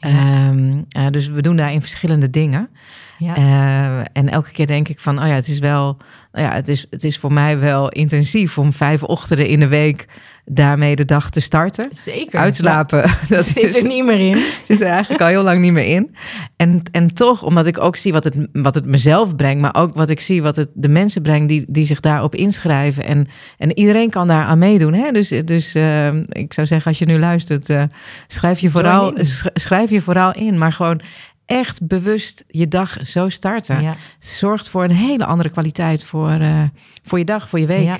[0.00, 2.70] Um, uh, dus we doen daarin verschillende dingen.
[3.18, 3.36] Ja.
[3.38, 5.96] Uh, en elke keer denk ik van, oh ja, het is wel,
[6.32, 10.06] ja, het is, het is voor mij wel intensief om vijf ochtenden in de week
[10.48, 11.88] daarmee de dag te starten.
[11.90, 12.38] Zeker.
[12.38, 12.98] Uitslapen.
[12.98, 13.18] Ja.
[13.36, 14.42] Dat zit er niet meer in.
[14.62, 16.16] Zit er eigenlijk al heel lang niet meer in.
[16.56, 19.94] En, en toch, omdat ik ook zie wat het, wat het mezelf brengt, maar ook
[19.94, 23.04] wat ik zie wat het de mensen brengt die, die zich daarop inschrijven.
[23.04, 23.26] En,
[23.58, 24.94] en iedereen kan daar aan meedoen.
[24.94, 25.12] Hè?
[25.12, 27.82] Dus, dus uh, ik zou zeggen, als je nu luistert, uh,
[28.28, 29.12] schrijf, je vooral,
[29.54, 30.58] schrijf je vooral in.
[30.58, 31.00] Maar gewoon
[31.46, 33.82] echt bewust je dag zo starten.
[33.82, 33.96] Ja.
[34.18, 36.62] Zorgt voor een hele andere kwaliteit voor, uh,
[37.02, 37.84] voor je dag, voor je week.
[37.84, 37.96] Ja.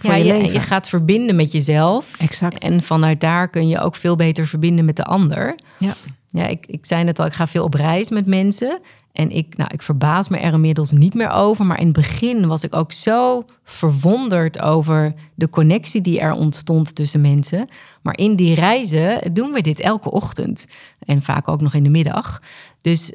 [0.00, 2.16] Voor ja, je, je, je, gaat verbinden met jezelf.
[2.18, 2.62] Exact.
[2.62, 5.54] En vanuit daar kun je ook veel beter verbinden met de ander.
[5.78, 5.94] Ja.
[6.32, 8.80] Ja, ik, ik zei net al, ik ga veel op reis met mensen.
[9.12, 11.66] En ik, nou, ik verbaas me er inmiddels niet meer over.
[11.66, 16.94] Maar in het begin was ik ook zo verwonderd over de connectie die er ontstond
[16.94, 17.68] tussen mensen.
[18.02, 20.66] Maar in die reizen doen we dit elke ochtend.
[20.98, 22.42] En vaak ook nog in de middag.
[22.80, 23.12] Dus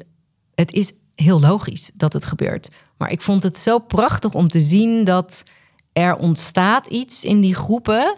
[0.54, 2.70] het is heel logisch dat het gebeurt.
[2.96, 5.42] Maar ik vond het zo prachtig om te zien dat
[5.96, 8.16] er ontstaat iets in die groepen.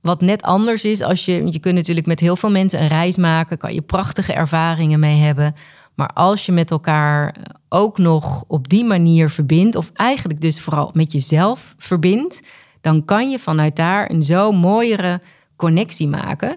[0.00, 1.52] Wat net anders is als je.
[1.52, 3.58] Je kunt natuurlijk met heel veel mensen een reis maken.
[3.58, 5.54] Kan je prachtige ervaringen mee hebben.
[5.94, 7.36] Maar als je met elkaar
[7.68, 9.76] ook nog op die manier verbindt.
[9.76, 12.42] Of eigenlijk dus vooral met jezelf verbindt.
[12.80, 15.20] Dan kan je vanuit daar een zo mooiere
[15.56, 16.56] connectie maken.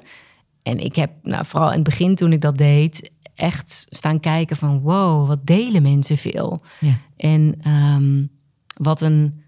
[0.63, 4.57] En ik heb nou, vooral in het begin toen ik dat deed echt staan kijken
[4.57, 6.61] van wow, wat delen mensen veel.
[6.79, 6.97] Ja.
[7.17, 8.25] En ehm,
[8.77, 9.43] wat, een,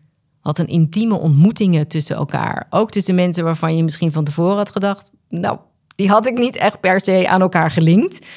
[0.48, 2.68] wat een intieme ontmoetingen tussen elkaar.
[2.70, 5.60] Ook tussen mensen waarvan je misschien van tevoren had gedacht, nou,
[5.96, 8.28] die had ik niet echt per se aan elkaar gelinkt.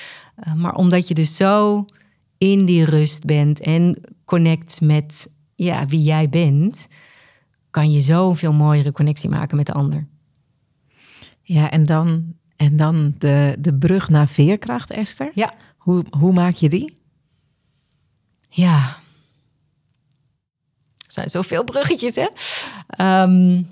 [0.46, 1.84] Uh, maar omdat je dus zo
[2.38, 6.88] in die rust bent en connect met ja, wie jij bent,
[7.70, 10.06] kan je zoveel mooiere connectie maken met de ander.
[11.42, 15.30] Ja, en dan en dan de, de brug naar veerkracht, Esther.
[15.34, 15.54] Ja.
[15.76, 16.92] Hoe, hoe maak je die?
[18.48, 18.99] Ja.
[21.10, 22.28] Er zijn zoveel bruggetjes, hè?
[23.22, 23.68] Um,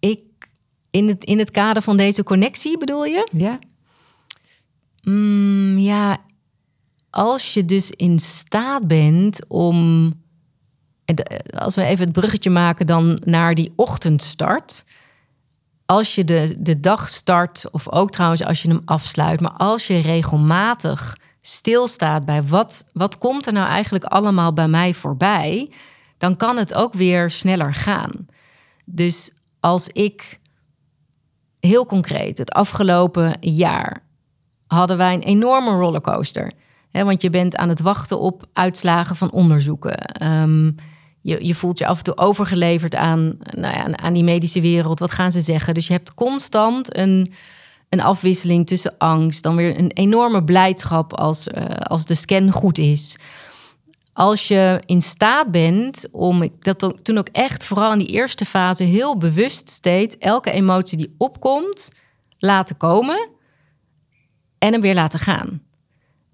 [0.00, 0.20] ik,
[0.90, 3.28] in het, in het kader van deze connectie bedoel je?
[3.32, 3.58] Ja.
[5.02, 6.18] Mm, ja,
[7.10, 10.10] als je dus in staat bent om...
[11.50, 14.84] Als we even het bruggetje maken dan naar die ochtendstart
[15.86, 19.86] als je de, de dag start, of ook trouwens als je hem afsluit, maar als
[19.86, 25.70] je regelmatig stilstaat bij wat, wat komt er nou eigenlijk allemaal bij mij voorbij,
[26.18, 28.26] dan kan het ook weer sneller gaan.
[28.86, 30.40] Dus als ik
[31.60, 34.02] heel concreet, het afgelopen jaar
[34.66, 36.52] hadden wij een enorme rollercoaster.
[36.90, 40.26] Want je bent aan het wachten op uitslagen van onderzoeken.
[40.26, 40.74] Um,
[41.20, 44.98] je, je voelt je af en toe overgeleverd aan, nou ja, aan die medische wereld.
[44.98, 45.74] Wat gaan ze zeggen?
[45.74, 47.32] Dus je hebt constant een,
[47.92, 52.78] een afwisseling tussen angst, dan weer een enorme blijdschap als, uh, als de scan goed
[52.78, 53.16] is.
[54.12, 58.82] Als je in staat bent om, dat toen ook echt vooral in die eerste fase
[58.82, 61.90] heel bewust steeds elke emotie die opkomt,
[62.38, 63.28] laten komen
[64.58, 65.62] en hem weer laten gaan.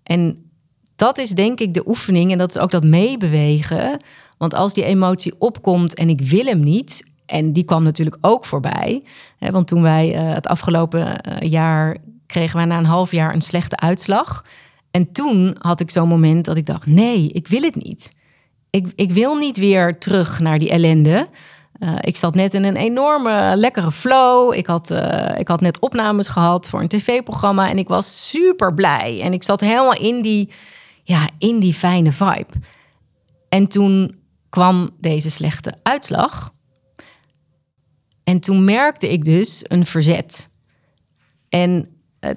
[0.02, 0.50] En
[0.96, 4.00] dat is denk ik de oefening en dat is ook dat meebewegen
[4.38, 8.44] want als die emotie opkomt en ik wil hem niet, en die kwam natuurlijk ook
[8.44, 9.02] voorbij.
[9.38, 13.34] Hè, want toen wij uh, het afgelopen uh, jaar kregen wij na een half jaar
[13.34, 14.44] een slechte uitslag.
[14.90, 18.12] En toen had ik zo'n moment dat ik dacht: nee, ik wil het niet.
[18.70, 21.28] Ik, ik wil niet weer terug naar die ellende.
[21.78, 24.54] Uh, ik zat net in een enorme lekkere flow.
[24.54, 24.90] Ik had,
[25.36, 29.20] ik had net opnames gehad voor een tv-programma en ik was super blij.
[29.22, 30.50] En ik zat helemaal in die,
[31.04, 32.52] ja, in die fijne vibe.
[33.48, 36.52] En toen kwam deze slechte uitslag.
[38.28, 40.50] En toen merkte ik dus een verzet.
[41.48, 41.88] En
[42.20, 42.36] ik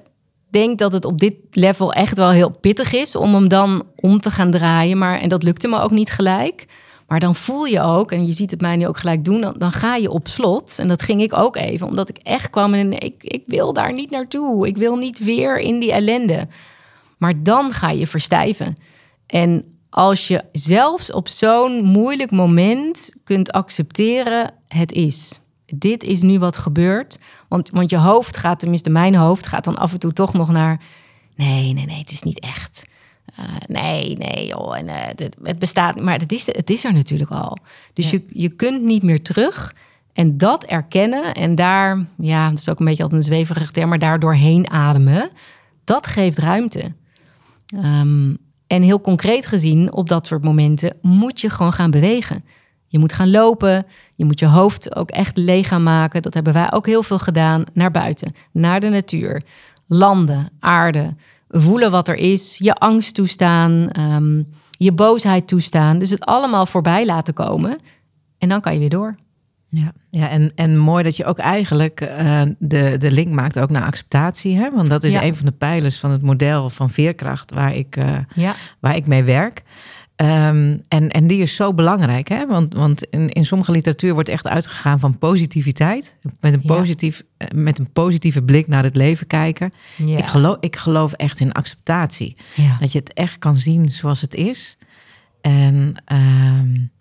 [0.50, 4.20] denk dat het op dit level echt wel heel pittig is om hem dan om
[4.20, 4.98] te gaan draaien.
[4.98, 6.66] Maar, en dat lukte me ook niet gelijk.
[7.08, 9.56] Maar dan voel je ook, en je ziet het mij nu ook gelijk doen, dan,
[9.58, 10.80] dan ga je op slot.
[10.80, 13.94] En dat ging ik ook even, omdat ik echt kwam en ik, ik wil daar
[13.94, 14.68] niet naartoe.
[14.68, 16.48] Ik wil niet weer in die ellende.
[17.18, 18.78] Maar dan ga je verstijven.
[19.26, 25.40] En als je zelfs op zo'n moeilijk moment kunt accepteren, het is.
[25.76, 27.20] Dit is nu wat gebeurt.
[27.48, 30.52] Want, want je hoofd gaat, tenminste mijn hoofd, gaat dan af en toe toch nog
[30.52, 30.82] naar...
[31.36, 32.86] Nee, nee, nee, het is niet echt.
[33.40, 37.32] Uh, nee, nee, joh, en, uh, het bestaat Maar het is, het is er natuurlijk
[37.32, 37.58] al.
[37.94, 39.76] Dus je, je kunt niet meer terug.
[40.14, 43.90] En dat erkennen en daar, ja, dat is ook een beetje altijd een zweverig term,
[43.90, 45.30] maar daar doorheen ademen,
[45.84, 46.94] dat geeft ruimte.
[47.76, 52.44] Um, en heel concreet gezien, op dat soort momenten moet je gewoon gaan bewegen.
[52.92, 56.22] Je moet gaan lopen, je moet je hoofd ook echt leeg gaan maken.
[56.22, 59.42] Dat hebben wij ook heel veel gedaan naar buiten, naar de natuur.
[59.88, 61.16] Landen, aarde,
[61.50, 66.00] voelen wat er is, je angst toestaan, um, je boosheid toestaan.
[66.00, 67.78] Dus het allemaal voorbij laten komen.
[68.38, 69.16] En dan kan je weer door.
[69.70, 73.70] Ja, ja en, en mooi dat je ook eigenlijk uh, de, de link maakt ook
[73.70, 74.58] naar acceptatie.
[74.58, 74.72] Hè?
[74.72, 78.18] Want dat is een van de pijlers van het model van veerkracht waar ik, uh,
[78.36, 78.54] ja.
[78.80, 79.64] waar ik mee werk.
[80.22, 82.48] Um, en, en die is zo belangrijk, hè?
[82.48, 86.16] want, want in, in sommige literatuur wordt echt uitgegaan van positiviteit.
[86.40, 87.48] Met een, positief, ja.
[87.48, 89.74] Eh, met een positieve blik naar het leven kijken.
[89.98, 90.18] Ja.
[90.18, 92.36] Ik, geloof, ik geloof echt in acceptatie.
[92.80, 94.78] Dat je het echt kan zien zoals het is.
[95.42, 96.92] En um,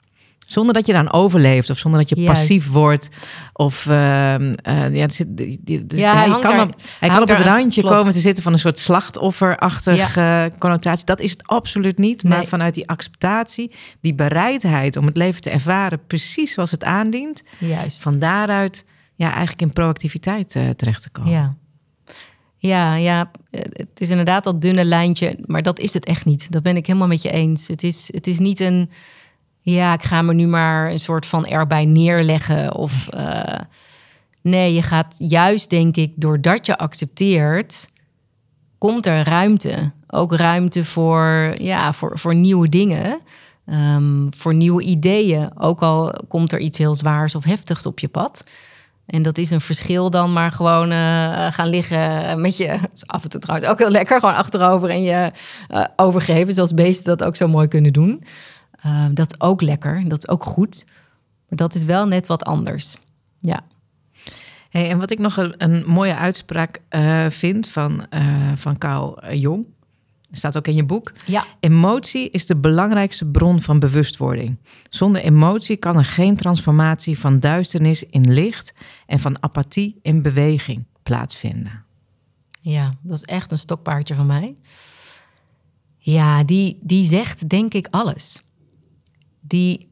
[0.52, 2.32] zonder dat je dan overleeft of zonder dat je Juist.
[2.32, 3.08] passief wordt.
[3.52, 3.94] Of uh,
[4.38, 7.96] uh, ja, dus hij, hij, kan, er, op, hij kan op het randje klopt.
[7.96, 10.50] komen te zitten van een soort slachtofferachtig ja.
[10.58, 11.06] connotatie.
[11.06, 12.24] Dat is het absoluut niet.
[12.24, 12.46] Maar nee.
[12.46, 17.42] vanuit die acceptatie, die bereidheid om het leven te ervaren precies zoals het aandient.
[17.58, 18.02] Juist.
[18.02, 18.84] Van daaruit
[19.14, 21.30] ja, eigenlijk in proactiviteit uh, terecht te komen.
[21.30, 21.54] Ja.
[22.56, 26.52] Ja, ja, het is inderdaad dat dunne lijntje, maar dat is het echt niet.
[26.52, 27.68] Dat ben ik helemaal met je eens.
[27.68, 28.90] Het is, het is niet een,
[29.60, 32.74] ja, ik ga me nu maar een soort van erbij neerleggen.
[32.74, 33.42] Of uh,
[34.42, 37.88] nee, je gaat juist, denk ik, doordat je accepteert,
[38.78, 39.92] komt er ruimte.
[40.06, 43.20] Ook ruimte voor, ja, voor, voor nieuwe dingen.
[43.66, 45.50] Um, voor nieuwe ideeën.
[45.58, 48.44] Ook al komt er iets heel zwaars of heftigs op je pad.
[49.06, 52.78] En dat is een verschil dan maar gewoon uh, gaan liggen met je...
[53.06, 55.30] af en toe trouwens ook heel lekker, gewoon achterover en je
[55.70, 56.54] uh, overgeven.
[56.54, 58.24] Zoals beesten dat ook zo mooi kunnen doen.
[58.86, 60.84] Uh, dat is ook lekker, dat is ook goed.
[61.48, 62.96] Maar dat is wel net wat anders.
[63.38, 63.60] Ja.
[64.70, 66.80] Hey, en wat ik nog een, een mooie uitspraak
[67.28, 68.06] vind van,
[68.54, 69.66] van Carl Jong...
[70.32, 71.12] staat ook in je boek.
[71.26, 71.46] Ja.
[71.60, 74.56] Emotie is de belangrijkste bron van bewustwording.
[74.88, 78.72] Zonder emotie kan er geen transformatie van duisternis in licht
[79.06, 81.84] en van apathie in beweging plaatsvinden.
[82.60, 84.56] Ja, dat is echt een stokpaardje van mij.
[85.98, 88.42] Ja, die, die zegt denk ik alles.
[89.50, 89.88] Die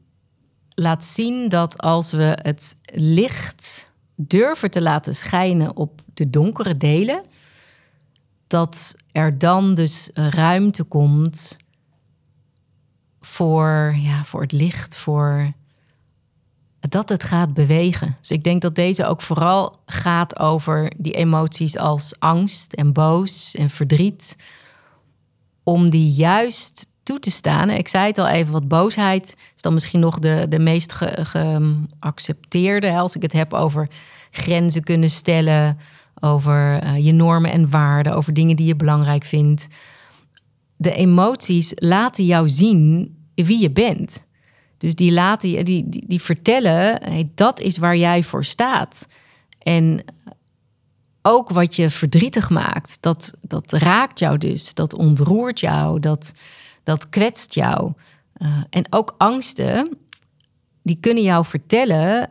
[0.69, 7.23] laat zien dat als we het licht durven te laten schijnen op de donkere delen,
[8.47, 11.57] dat er dan dus ruimte komt
[13.21, 15.51] voor, ja, voor het licht, voor
[16.79, 18.17] dat het gaat bewegen.
[18.19, 23.55] Dus ik denk dat deze ook vooral gaat over die emoties als angst en boos
[23.55, 24.35] en verdriet.
[25.63, 27.69] Om die juist toe te staan.
[27.69, 32.97] Ik zei het al even, wat boosheid is dan misschien nog de, de meest geaccepteerde.
[32.97, 33.87] als ik het heb over
[34.31, 35.77] grenzen kunnen stellen,
[36.19, 39.67] over uh, je normen en waarden, over dingen die je belangrijk vindt.
[40.75, 44.27] De emoties laten jou zien wie je bent.
[44.77, 47.01] Dus die laten die, die, vertellen,
[47.35, 49.07] dat is waar jij voor staat.
[49.59, 50.03] En
[51.21, 54.73] ook wat je verdrietig maakt, dat, dat raakt jou dus.
[54.73, 56.33] Dat ontroert jou, dat,
[56.89, 57.93] dat kwetst jou.
[58.37, 59.97] Uh, en ook angsten,
[60.83, 62.29] die kunnen jou vertellen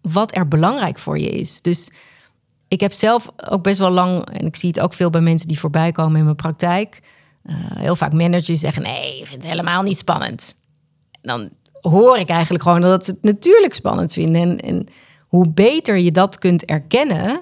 [0.00, 1.62] wat er belangrijk voor je is.
[1.62, 1.90] Dus
[2.68, 5.48] ik heb zelf ook best wel lang, en ik zie het ook veel bij mensen
[5.48, 7.00] die voorbij komen in mijn praktijk.
[7.44, 10.56] Uh, heel vaak managers zeggen: nee, ik vind het helemaal niet spannend.
[11.22, 14.42] dan hoor ik eigenlijk gewoon dat ze het natuurlijk spannend vinden.
[14.42, 14.86] En, en
[15.18, 17.40] hoe beter je dat kunt erkennen,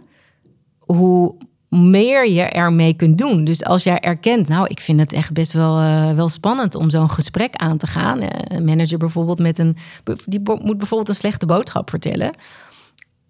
[0.78, 1.34] hoe
[1.70, 3.44] meer je ermee kunt doen.
[3.44, 6.90] Dus als jij erkent, nou, ik vind het echt best wel, uh, wel spannend om
[6.90, 8.22] zo'n gesprek aan te gaan.
[8.22, 9.76] Uh, een manager bijvoorbeeld met een,
[10.24, 12.34] die moet bijvoorbeeld een slechte boodschap vertellen.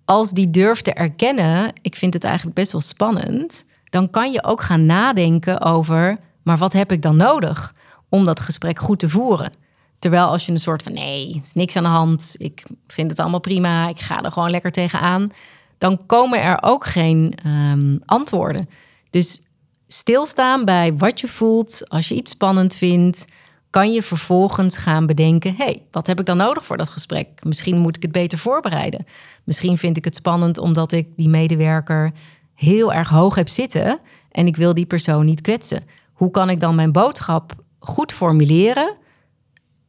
[0.05, 4.45] Als die durft te erkennen, ik vind het eigenlijk best wel spannend, dan kan je
[4.45, 7.75] ook gaan nadenken over, maar wat heb ik dan nodig
[8.09, 9.53] om dat gesprek goed te voeren?
[9.99, 13.21] Terwijl als je een soort van nee, is niks aan de hand, ik vind het
[13.21, 15.33] allemaal prima, ik ga er gewoon lekker tegenaan,
[15.81, 18.69] dan komen er ook geen um, antwoorden.
[19.11, 19.43] Dus
[19.87, 23.25] stilstaan bij wat je voelt, als je iets spannend vindt,
[23.71, 27.45] kan je vervolgens gaan bedenken: hey, wat heb ik dan nodig voor dat gesprek?
[27.45, 29.07] Misschien moet ik het beter voorbereiden.
[29.45, 32.13] Misschien vind ik het spannend omdat ik die medewerker
[32.55, 35.85] heel erg hoog heb zitten en ik wil die persoon niet kwetsen.
[36.13, 38.99] Hoe kan ik dan mijn boodschap goed formuleren?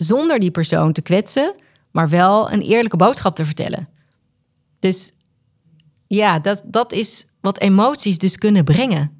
[0.04, 1.56] zonder die persoon te kwetsen,
[1.92, 3.90] maar wel een eerlijke boodschap te vertellen.
[4.80, 5.14] Dus
[6.16, 9.12] ja, dat, dat is wat emoties dus kunnen brengen.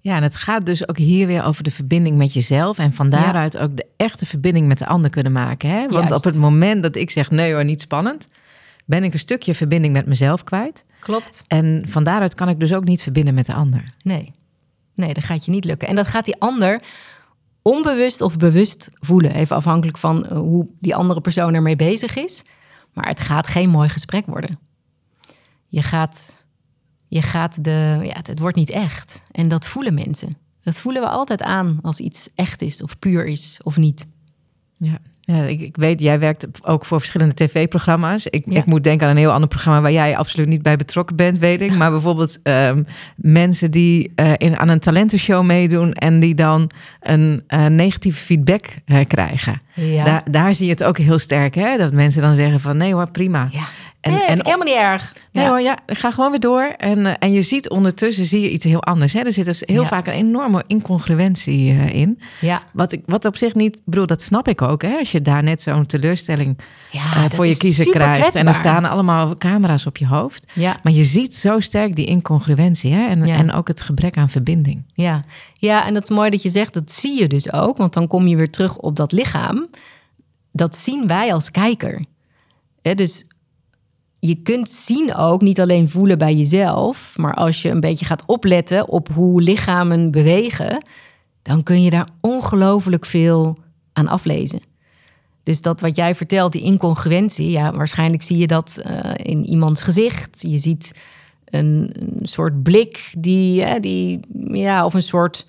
[0.00, 2.78] Ja, en het gaat dus ook hier weer over de verbinding met jezelf.
[2.78, 5.70] En van daaruit ook de echte verbinding met de ander kunnen maken.
[5.70, 5.88] Hè?
[5.88, 8.28] Want op het moment dat ik zeg nee hoor, niet spannend,
[8.84, 10.84] ben ik een stukje verbinding met mezelf kwijt.
[11.00, 11.44] Klopt.
[11.46, 13.94] En van daaruit kan ik dus ook niet verbinden met de ander.
[14.02, 14.34] Nee,
[14.94, 15.88] nee, dat gaat je niet lukken.
[15.88, 16.82] En dat gaat die ander
[17.62, 19.34] onbewust of bewust voelen.
[19.34, 22.44] Even afhankelijk van eh, hoe die andere persoon ermee bezig is.
[22.92, 24.67] Maar het gaat geen mooi gesprek worden.
[25.68, 26.44] Je gaat,
[27.06, 29.22] je gaat de, ja, het wordt niet echt.
[29.30, 30.36] En dat voelen mensen.
[30.62, 34.06] Dat voelen we altijd aan als iets echt is of puur is of niet.
[34.76, 35.00] Ja,
[35.32, 38.26] ja, ik, ik, weet, jij werkt ook voor verschillende tv-programma's.
[38.26, 41.16] Ik, ik, moet denken aan een heel ander programma waar jij absoluut niet bij betrokken
[41.16, 41.74] bent, weet ik.
[41.74, 47.42] Maar bijvoorbeeld um, mensen die uh, in, aan een talentenshow meedoen en die dan een
[47.48, 49.60] uh, negatieve feedback uh, krijgen.
[49.74, 50.04] Ja.
[50.04, 51.76] Daar, daar zie je het ook heel sterk, hè?
[51.76, 53.48] Dat mensen dan zeggen van nee hoor, prima.
[53.52, 53.64] Ja.
[54.12, 55.12] En, en helemaal niet erg.
[55.32, 55.50] Nee ja.
[55.50, 56.74] hoor, ja, ga gewoon weer door.
[56.76, 59.12] En, uh, en je ziet ondertussen zie je iets heel anders.
[59.12, 59.20] Hè?
[59.20, 59.88] Er zit dus heel ja.
[59.88, 62.20] vaak een enorme incongruentie uh, in.
[62.40, 62.62] Ja.
[62.72, 64.82] Wat, ik, wat op zich niet, bedoel, dat snap ik ook.
[64.82, 64.92] Hè?
[64.92, 66.58] Als je daar net zo'n teleurstelling
[66.90, 68.18] ja, uh, voor je kiezer krijgt.
[68.18, 68.40] Kwetsbaar.
[68.40, 70.52] En er staan allemaal camera's op je hoofd.
[70.54, 70.76] Ja.
[70.82, 72.92] Maar je ziet zo sterk die incongruentie.
[72.92, 73.08] Hè?
[73.08, 74.84] En, en ook het gebrek aan verbinding.
[74.94, 75.24] Ja.
[75.54, 77.76] ja, en dat is mooi dat je zegt, dat zie je dus ook.
[77.76, 79.68] Want dan kom je weer terug op dat lichaam.
[80.52, 82.04] Dat zien wij als kijker.
[82.82, 82.94] Hè?
[82.94, 83.26] Dus
[84.20, 88.24] je kunt zien ook, niet alleen voelen bij jezelf, maar als je een beetje gaat
[88.26, 90.84] opletten op hoe lichamen bewegen,
[91.42, 93.58] dan kun je daar ongelooflijk veel
[93.92, 94.60] aan aflezen.
[95.42, 99.82] Dus dat wat jij vertelt, die incongruentie, ja, waarschijnlijk zie je dat eh, in iemands
[99.82, 100.42] gezicht.
[100.48, 100.94] Je ziet
[101.44, 104.20] een, een soort blik die, die,
[104.52, 105.46] ja, of een soort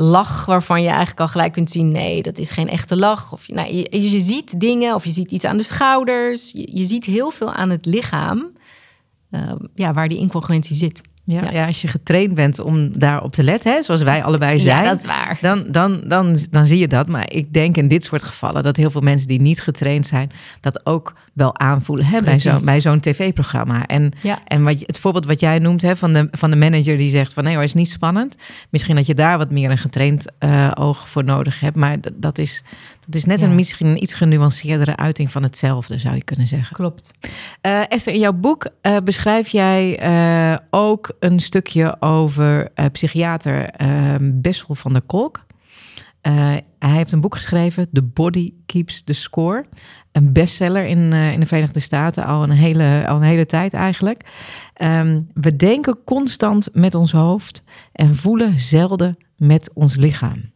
[0.00, 3.32] lach waarvan je eigenlijk al gelijk kunt zien: nee, dat is geen echte lach.
[3.32, 6.52] Of nou, je, je ziet dingen, of je ziet iets aan de schouders.
[6.52, 8.46] Je, je ziet heel veel aan het lichaam,
[9.30, 11.02] uh, ja, waar die incongruentie zit.
[11.24, 11.66] Ja, ja.
[11.66, 14.98] als je getraind bent om daarop te letten, hè, zoals wij allebei zijn, ja, dat
[14.98, 15.38] is waar.
[15.40, 17.08] Dan, dan, dan, dan zie je dat.
[17.08, 20.30] Maar ik denk in dit soort gevallen dat heel veel mensen die niet getraind zijn,
[20.60, 23.86] dat ook wel aanvoelen hè, bij zo'n bij zo'n tv-programma.
[23.86, 24.38] En, ja.
[24.44, 27.34] en wat, het voorbeeld wat jij noemt hè, van, de, van de manager die zegt
[27.34, 28.36] van nee hoor, is niet spannend.
[28.70, 31.76] Misschien dat je daar wat meer een getraind uh, oog voor nodig hebt.
[31.76, 32.62] Maar dat, dat is,
[33.04, 36.76] het is net een misschien een iets genuanceerdere uiting van hetzelfde, zou je kunnen zeggen.
[36.76, 37.12] Klopt.
[37.66, 40.00] Uh, Esther, in jouw boek uh, beschrijf jij
[40.70, 43.70] ook een stukje over psychiater
[44.20, 45.48] Bessel van der Kolk.
[46.20, 49.64] Hij heeft een boek geschreven, The Body Keeps the Score.
[50.12, 54.24] Een bestseller in, in de Verenigde Staten al een hele, al een hele tijd eigenlijk.
[54.82, 57.62] Um, we denken constant met ons hoofd
[57.92, 60.50] en voelen zelden met ons lichaam.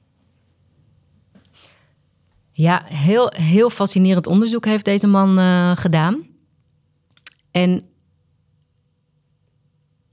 [2.57, 6.27] Ja, heel, heel fascinerend onderzoek heeft deze man uh, gedaan.
[7.51, 7.85] En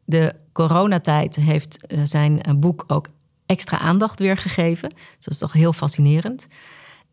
[0.05, 3.07] de coronatijd heeft zijn eh, boek ook
[3.51, 4.89] extra aandacht weer gegeven.
[4.89, 6.47] Dus dat is toch heel fascinerend.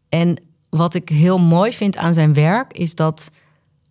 [0.09, 3.31] En wat ik heel mooi vind aan zijn werk is dat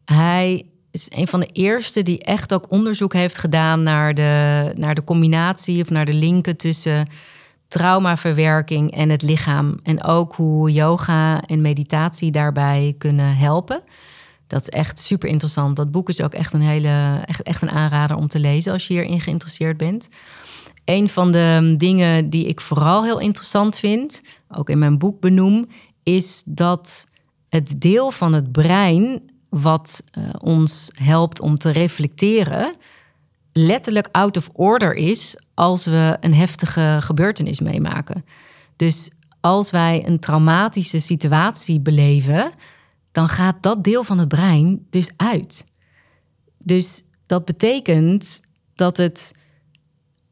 [0.05, 4.95] hij is een van de eerste die echt ook onderzoek heeft gedaan naar de, naar
[4.95, 7.07] de combinatie of naar de linken tussen
[7.67, 9.79] traumaverwerking en het lichaam.
[9.83, 13.81] En ook hoe yoga en meditatie daarbij kunnen helpen.
[14.47, 15.75] Dat is echt super interessant.
[15.75, 18.87] Dat boek is ook echt een hele echt, echt een aanrader om te lezen als
[18.87, 20.09] je hierin geïnteresseerd bent.
[20.87, 25.67] Een van de dingen die ik vooral heel interessant vind, ook in mijn boek benoem,
[26.03, 27.05] is dat
[27.49, 32.75] het deel van het brein wat uh, ons helpt om te reflecteren,
[33.51, 38.25] letterlijk out of order is als we een heftige gebeurtenis meemaken.
[38.75, 39.11] Dus
[39.41, 42.51] als wij een traumatische situatie beleven,
[43.11, 45.65] dan gaat dat deel van het brein dus uit.
[46.57, 48.41] Dus dat betekent
[48.75, 49.33] dat het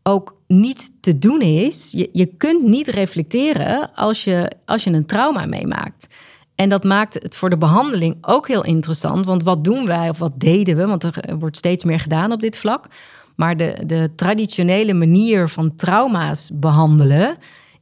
[0.08, 1.91] ook niet te doen is.
[1.91, 6.08] Je, je kunt niet reflecteren als je, als je een trauma meemaakt.
[6.56, 9.26] En dat maakt het voor de behandeling ook heel interessant.
[9.26, 10.86] Want wat doen wij of wat deden we?
[10.86, 12.88] Want er wordt steeds meer gedaan op dit vlak.
[13.36, 17.38] Maar de, de traditionele manier van trauma's behandelen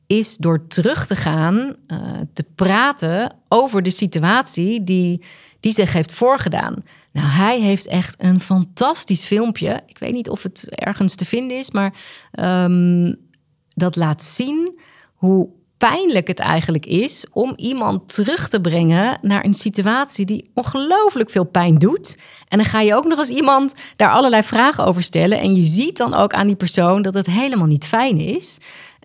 [0.07, 1.97] is door terug te gaan, uh,
[2.34, 5.24] te praten over de situatie die,
[5.59, 6.76] die zich heeft voorgedaan.
[7.14, 9.82] Nou, hij heeft echt een fantastisch filmpje.
[9.86, 11.93] Ik weet niet of het ergens te vinden is, maar
[12.39, 13.16] um,
[13.70, 14.80] dat laat zien
[15.14, 21.30] hoe pijnlijk het eigenlijk is om iemand terug te brengen naar een situatie die ongelooflijk
[21.30, 22.18] veel pijn doet.
[22.47, 25.39] En dan ga je ook nog eens iemand daar allerlei vragen over stellen.
[25.39, 28.57] En je ziet dan ook aan die persoon dat het helemaal niet fijn is.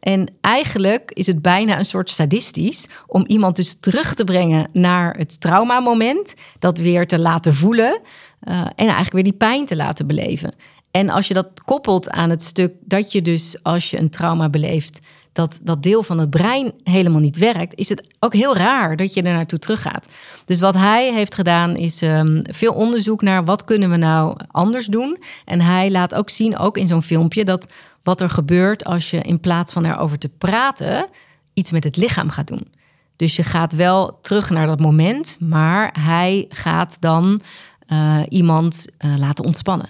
[0.08, 5.16] En eigenlijk is het bijna een soort sadistisch om iemand dus terug te brengen naar
[5.16, 8.00] het traumamoment, dat weer te laten voelen
[8.48, 10.54] uh, en eigenlijk weer die pijn te laten beleven.
[10.90, 14.48] En als je dat koppelt aan het stuk dat je dus als je een trauma
[14.48, 15.00] beleeft,
[15.32, 19.14] dat dat deel van het brein helemaal niet werkt, is het ook heel raar dat
[19.14, 20.08] je er naartoe teruggaat.
[20.44, 24.86] Dus wat hij heeft gedaan is um, veel onderzoek naar wat kunnen we nou anders
[24.86, 25.18] doen.
[25.44, 27.68] En hij laat ook zien, ook in zo'n filmpje, dat
[28.08, 31.06] wat er gebeurt als je in plaats van erover te praten,
[31.54, 32.72] iets met het lichaam gaat doen.
[33.16, 37.42] Dus je gaat wel terug naar dat moment, maar hij gaat dan
[37.88, 39.88] uh, iemand uh, laten ontspannen.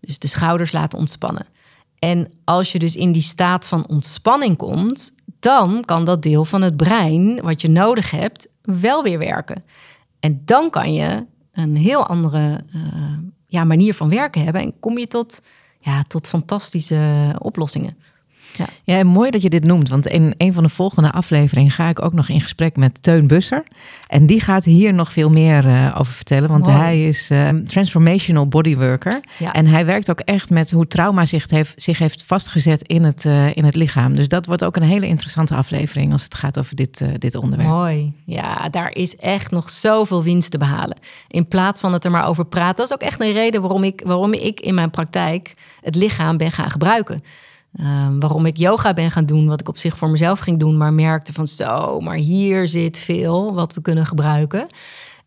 [0.00, 1.46] Dus de schouders laten ontspannen.
[1.98, 6.62] En als je dus in die staat van ontspanning komt, dan kan dat deel van
[6.62, 9.64] het brein wat je nodig hebt wel weer werken.
[10.20, 12.82] En dan kan je een heel andere uh,
[13.46, 15.42] ja, manier van werken hebben en kom je tot,
[15.78, 17.96] ja, tot fantastische oplossingen.
[18.56, 18.66] Ja.
[18.84, 19.88] ja, mooi dat je dit noemt.
[19.88, 23.26] Want in een van de volgende afleveringen ga ik ook nog in gesprek met Teun
[23.26, 23.64] Busser.
[24.08, 26.48] En die gaat hier nog veel meer uh, over vertellen.
[26.48, 29.20] Want hij is uh, transformational bodyworker.
[29.38, 29.52] Ja.
[29.52, 33.24] En hij werkt ook echt met hoe trauma zich heeft, zich heeft vastgezet in het,
[33.24, 34.14] uh, in het lichaam.
[34.14, 37.70] Dus dat wordt ook een hele interessante aflevering als het gaat over dit, dit onderwerp.
[37.70, 38.12] Mooi.
[38.24, 40.98] Ja, daar is echt nog zoveel winst te behalen.
[41.28, 42.76] In plaats van het er maar over praten.
[42.76, 46.36] Dat is ook echt een reden waarom ik, waarom ik in mijn praktijk het lichaam
[46.36, 47.22] ben gaan gebruiken.
[47.80, 50.76] Um, waarom ik yoga ben gaan doen, wat ik op zich voor mezelf ging doen,
[50.76, 54.66] maar merkte van zo, maar hier zit veel wat we kunnen gebruiken.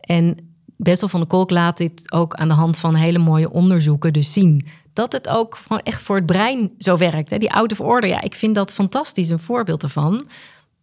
[0.00, 0.36] En
[0.76, 4.32] Bessel van de Kolk laat dit ook aan de hand van hele mooie onderzoeken dus
[4.32, 4.66] zien.
[4.92, 7.30] Dat het ook gewoon echt voor het brein zo werkt.
[7.30, 7.38] Hè?
[7.38, 10.26] Die out of order, ja, ik vind dat fantastisch, een voorbeeld ervan.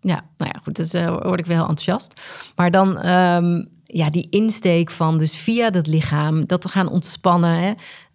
[0.01, 2.22] Ja, nou ja, goed, dus uh, word ik wel enthousiast.
[2.55, 7.59] Maar dan, um, ja, die insteek van dus via dat lichaam, dat we gaan ontspannen.
[7.59, 7.73] Hè?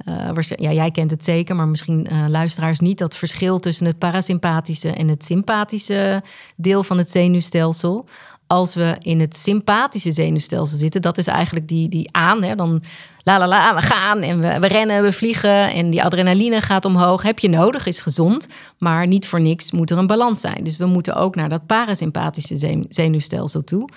[0.08, 2.98] Uh, ja, jij kent het zeker, maar misschien uh, luisteraars niet.
[2.98, 6.22] Dat verschil tussen het parasympathische en het sympathische
[6.56, 8.06] deel van het zenuwstelsel
[8.46, 12.42] als we in het sympathische zenuwstelsel zitten, dat is eigenlijk die, die aan.
[12.42, 12.54] Hè?
[12.54, 12.82] Dan
[13.22, 16.84] la la la, we gaan en we, we rennen, we vliegen en die adrenaline gaat
[16.84, 17.22] omhoog.
[17.22, 18.48] Heb je nodig, is gezond,
[18.78, 20.64] maar niet voor niks moet er een balans zijn.
[20.64, 23.88] Dus we moeten ook naar dat parasympathische zenuwstelsel toe.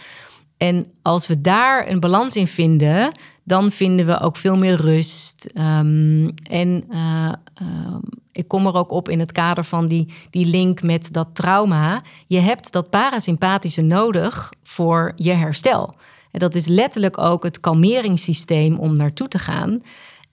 [0.58, 3.12] En als we daar een balans in vinden,
[3.44, 5.50] dan vinden we ook veel meer rust.
[5.54, 7.32] Um, en uh,
[7.62, 7.96] uh,
[8.32, 12.04] ik kom er ook op in het kader van die, die link met dat trauma.
[12.28, 15.96] Je hebt dat parasympathische nodig voor je herstel.
[16.32, 19.82] En dat is letterlijk ook het kalmeringssysteem om naartoe te gaan.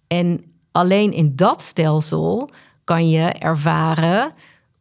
[0.06, 2.50] En alleen in dat stelsel
[2.84, 4.32] kan je ervaren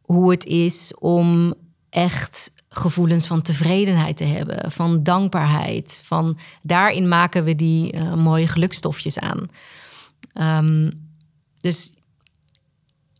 [0.02, 1.54] hoe het is om
[1.90, 6.02] echt gevoelens van tevredenheid te hebben, van dankbaarheid.
[6.04, 9.48] Van daarin maken we die uh, mooie gelukstofjes aan.
[10.64, 10.90] Um,
[11.60, 11.94] dus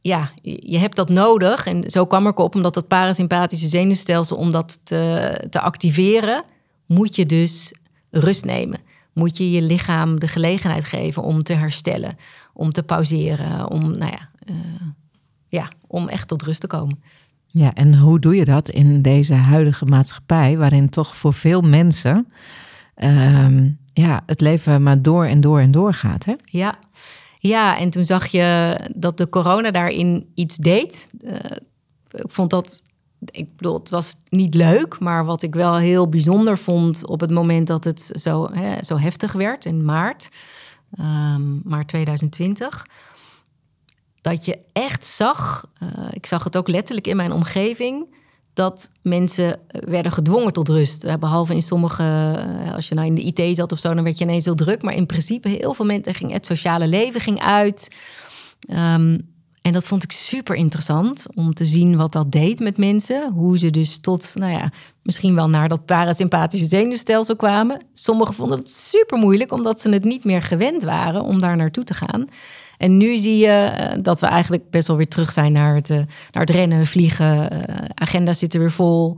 [0.00, 1.66] ja, je hebt dat nodig.
[1.66, 6.44] En zo kwam ik op, omdat dat parasympathische zenuwstelsel, om dat te, te activeren,
[6.86, 7.74] moet je dus
[8.10, 8.78] rust nemen.
[9.12, 12.16] Moet je je lichaam de gelegenheid geven om te herstellen,
[12.52, 14.56] om te pauzeren, om, nou ja, uh,
[15.48, 17.02] ja, om echt tot rust te komen.
[17.56, 22.32] Ja, en hoe doe je dat in deze huidige maatschappij, waarin toch voor veel mensen
[22.96, 23.48] uh,
[23.92, 26.24] ja, het leven maar door en door en door gaat?
[26.24, 26.32] Hè?
[26.44, 26.78] Ja.
[27.34, 31.08] ja, en toen zag je dat de corona daarin iets deed.
[31.20, 31.34] Uh,
[32.10, 32.82] ik vond dat,
[33.30, 37.30] ik bedoel, het was niet leuk, maar wat ik wel heel bijzonder vond op het
[37.30, 40.28] moment dat het zo, hè, zo heftig werd in maart,
[40.98, 42.86] um, maart 2020
[44.24, 48.14] dat je echt zag, uh, ik zag het ook letterlijk in mijn omgeving,
[48.52, 51.18] dat mensen werden gedwongen tot rust.
[51.18, 54.18] Behalve in sommige, uh, als je nou in de IT zat of zo, dan werd
[54.18, 54.82] je ineens heel druk.
[54.82, 57.96] Maar in principe, heel veel mensen ging het sociale leven ging uit.
[58.68, 63.32] Um, en dat vond ik super interessant om te zien wat dat deed met mensen.
[63.32, 64.72] Hoe ze dus tot, nou ja,
[65.02, 67.84] misschien wel naar dat parasympathische zenuwstelsel kwamen.
[67.92, 71.84] Sommigen vonden het super moeilijk omdat ze het niet meer gewend waren om daar naartoe
[71.84, 72.28] te gaan.
[72.78, 75.90] En nu zie je eh, dat we eigenlijk best wel weer terug zijn naar het,
[75.90, 77.52] eh, naar het rennen, vliegen.
[77.52, 79.16] Uh, agenda zit er weer vol.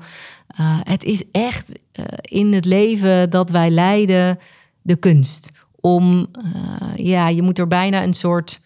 [0.83, 1.79] Het is echt
[2.21, 4.39] in het leven dat wij leiden
[4.83, 5.51] de kunst.
[5.81, 6.27] Om,
[6.97, 8.61] ja, je moet er bijna een soort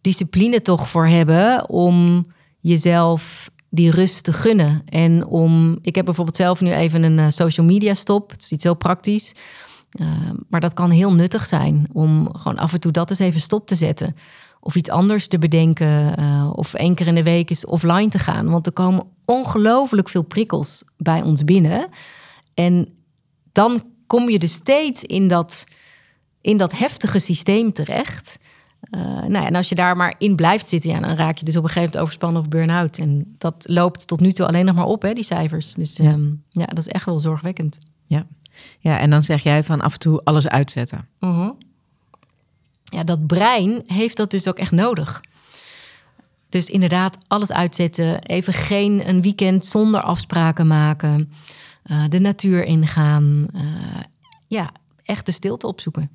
[0.00, 2.26] discipline toch voor hebben om
[2.60, 4.82] jezelf die rust te gunnen.
[4.84, 8.30] En om, ik heb bijvoorbeeld zelf nu even een social media stop.
[8.30, 9.34] Het is iets heel praktisch.
[10.00, 13.40] Uh, maar dat kan heel nuttig zijn om gewoon af en toe dat eens even
[13.40, 14.14] stop te zetten.
[14.60, 16.20] Of iets anders te bedenken.
[16.20, 18.50] Uh, of één keer in de week eens offline te gaan.
[18.50, 21.88] Want er komen ongelooflijk veel prikkels bij ons binnen.
[22.54, 22.88] En
[23.52, 25.66] dan kom je dus steeds in dat,
[26.40, 28.38] in dat heftige systeem terecht.
[28.90, 31.44] Uh, nou ja, en als je daar maar in blijft zitten, ja, dan raak je
[31.44, 32.98] dus op een gegeven moment overspannen of burn-out.
[32.98, 35.74] En dat loopt tot nu toe alleen nog maar op, hè, die cijfers.
[35.74, 37.78] Dus ja, um, ja dat is echt wel zorgwekkend.
[38.06, 38.26] Ja.
[38.78, 41.08] Ja, en dan zeg jij van af en toe alles uitzetten.
[41.18, 41.50] -huh.
[42.84, 45.20] Ja, dat brein heeft dat dus ook echt nodig.
[46.48, 48.22] Dus inderdaad, alles uitzetten.
[48.22, 51.32] Even geen een weekend zonder afspraken maken.
[51.86, 53.46] Uh, de natuur ingaan.
[53.54, 53.62] Uh,
[54.46, 54.70] ja,
[55.04, 56.10] echt de stilte opzoeken.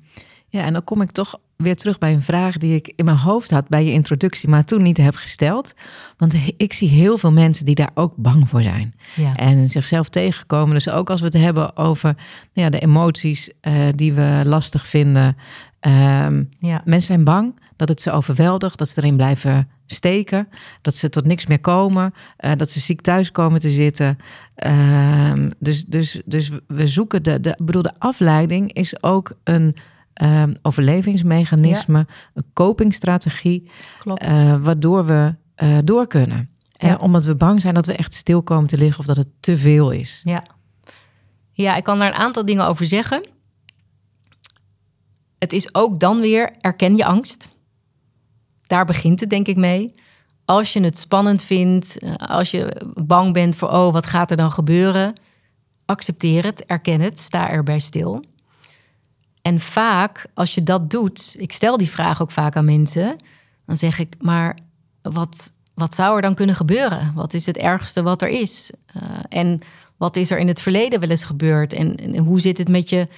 [0.48, 3.16] Ja, en dan kom ik toch weer terug bij een vraag die ik in mijn
[3.16, 5.74] hoofd had bij je introductie, maar toen niet heb gesteld.
[6.16, 8.94] Want ik zie heel veel mensen die daar ook bang voor zijn.
[9.16, 9.36] Ja.
[9.36, 10.74] En zichzelf tegenkomen.
[10.74, 12.14] Dus ook als we het hebben over
[12.52, 15.36] nou ja, de emoties uh, die we lastig vinden.
[15.80, 16.82] Um, ja.
[16.84, 20.48] Mensen zijn bang dat het ze overweldigt, dat ze erin blijven steken,
[20.82, 24.18] dat ze tot niks meer komen, uh, dat ze ziek thuis komen te zitten.
[24.66, 29.76] Uh, dus, dus, dus we zoeken de, de, bedoel, de afleiding is ook een
[30.22, 32.06] um, overlevingsmechanisme, ja.
[32.34, 33.70] een copingstrategie.
[34.04, 36.50] Uh, waardoor we uh, door kunnen.
[36.76, 36.96] En ja.
[36.96, 39.56] omdat we bang zijn dat we echt stil komen te liggen of dat het te
[39.56, 40.20] veel is.
[40.24, 40.42] Ja.
[41.52, 43.28] ja, ik kan daar een aantal dingen over zeggen.
[45.38, 47.48] Het is ook dan weer, erken je angst.
[48.66, 49.94] Daar begint het denk ik mee.
[50.44, 54.36] Als je het spannend vindt, eh, als je bang bent voor, oh, wat gaat er
[54.36, 55.12] dan gebeuren?
[55.84, 58.24] Accepteer het, erken het, sta erbij stil.
[59.44, 63.16] En vaak, als je dat doet, ik stel die vraag ook vaak aan mensen,
[63.66, 64.58] dan zeg ik, maar
[65.02, 67.12] wat, wat zou er dan kunnen gebeuren?
[67.14, 68.70] Wat is het ergste wat er is?
[68.96, 69.60] Uh, en
[69.96, 71.72] wat is er in het verleden wel eens gebeurd?
[71.72, 73.08] En, hoe zit het met je,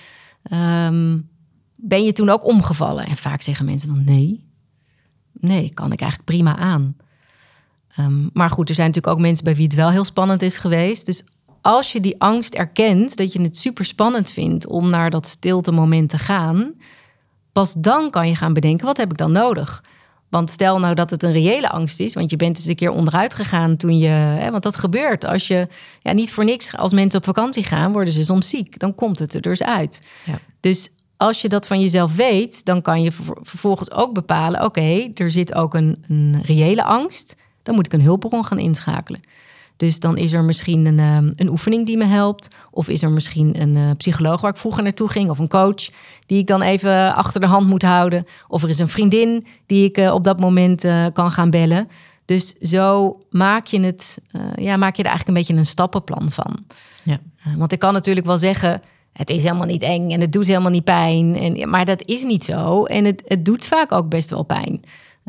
[0.52, 1.28] um,
[1.76, 3.06] ben je toen ook omgevallen?
[3.06, 4.44] En vaak zeggen mensen dan nee.
[5.32, 6.96] Nee, kan ik eigenlijk prima aan.
[7.88, 10.56] Ehm, maar goed, er zijn natuurlijk ook mensen bij wie het wel heel spannend is
[10.56, 11.06] geweest.
[11.06, 11.24] Dus
[11.66, 15.72] als je die angst erkent, dat je het super spannend vindt om naar dat stilte
[15.72, 16.74] moment te gaan,
[17.52, 19.84] pas dan kan je gaan bedenken, wat heb ik dan nodig?
[20.28, 22.90] Want stel nou dat het een reële angst is, want je bent eens een keer
[22.90, 24.08] onderuit gegaan toen je.
[24.08, 25.68] Hè, want dat gebeurt als je
[26.02, 28.78] ja, niet voor niks, als mensen op vakantie gaan, worden ze soms ziek.
[28.78, 30.02] Dan komt het er dus uit.
[30.24, 30.38] Ja.
[30.60, 33.12] Dus als je dat van jezelf weet, dan kan je
[33.42, 37.36] vervolgens ook bepalen: oké, er zit ook een, een reële angst.
[37.62, 39.20] Dan moet ik een hulpbron gaan inschakelen.
[39.76, 42.48] Dus dan is er misschien een, ehm, een oefening die me helpt.
[42.70, 45.30] Of is er misschien een uh, psycholoog waar ik vroeger naartoe ging.
[45.30, 45.88] Of een coach
[46.26, 48.24] die ik dan even achter de hand moet houden.
[48.48, 51.88] Of er is een vriendin die ik uh, op dat moment uh, kan gaan bellen.
[52.24, 54.18] Dus zo maak je, het,
[54.54, 56.64] ja, maak je er eigenlijk een beetje een stappenplan van.
[57.02, 57.18] Ja.
[57.56, 60.70] want ik kan natuurlijk wel zeggen, het is helemaal niet eng en het doet helemaal
[60.70, 61.36] niet pijn.
[61.36, 62.84] En, maar dat is niet zo.
[62.84, 64.80] En het, het doet vaak ook best wel pijn.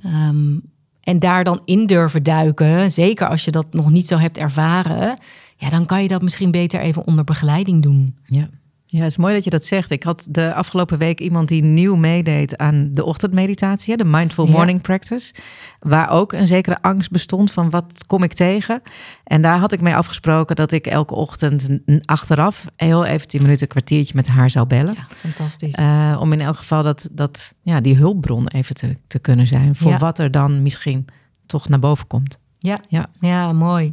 [0.06, 0.62] Um,
[1.08, 5.20] en daar dan in durven duiken, zeker als je dat nog niet zo hebt ervaren,
[5.58, 8.16] ja, dan kan je dat misschien beter even onder begeleiding doen.
[8.26, 8.50] Ja.
[8.98, 9.92] Ja, het is mooi dat je dat zegt.
[9.92, 14.82] Ik had de afgelopen week iemand die nieuw meedeed aan de ochtendmeditatie, de Mindful Morning
[14.82, 15.34] Practice,
[15.80, 18.82] waar ook een zekere angst bestond van wat kom ik tegen.
[19.24, 21.70] En daar had ik mee afgesproken dat ik elke ochtend
[22.06, 24.94] achteraf heel even tien minuten, een kwartiertje met haar zou bellen.
[24.94, 25.78] Ja, fantastisch.
[25.78, 29.76] Uh, om in elk geval dat, dat, ja, die hulpbron even te, te kunnen zijn
[29.76, 31.06] voor wat er dan misschien
[31.46, 32.40] toch naar boven komt.
[32.60, 33.10] Ja, ja.
[33.20, 33.92] ja mooi.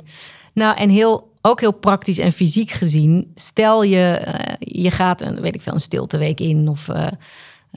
[0.52, 3.32] Nou, en heel ook heel praktisch en fysiek gezien.
[3.34, 7.06] Stel je, uh, je gaat een, weet ik veel, een stilteweek in of uh,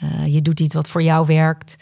[0.04, 1.76] uh, je doet iets wat voor jou werkt.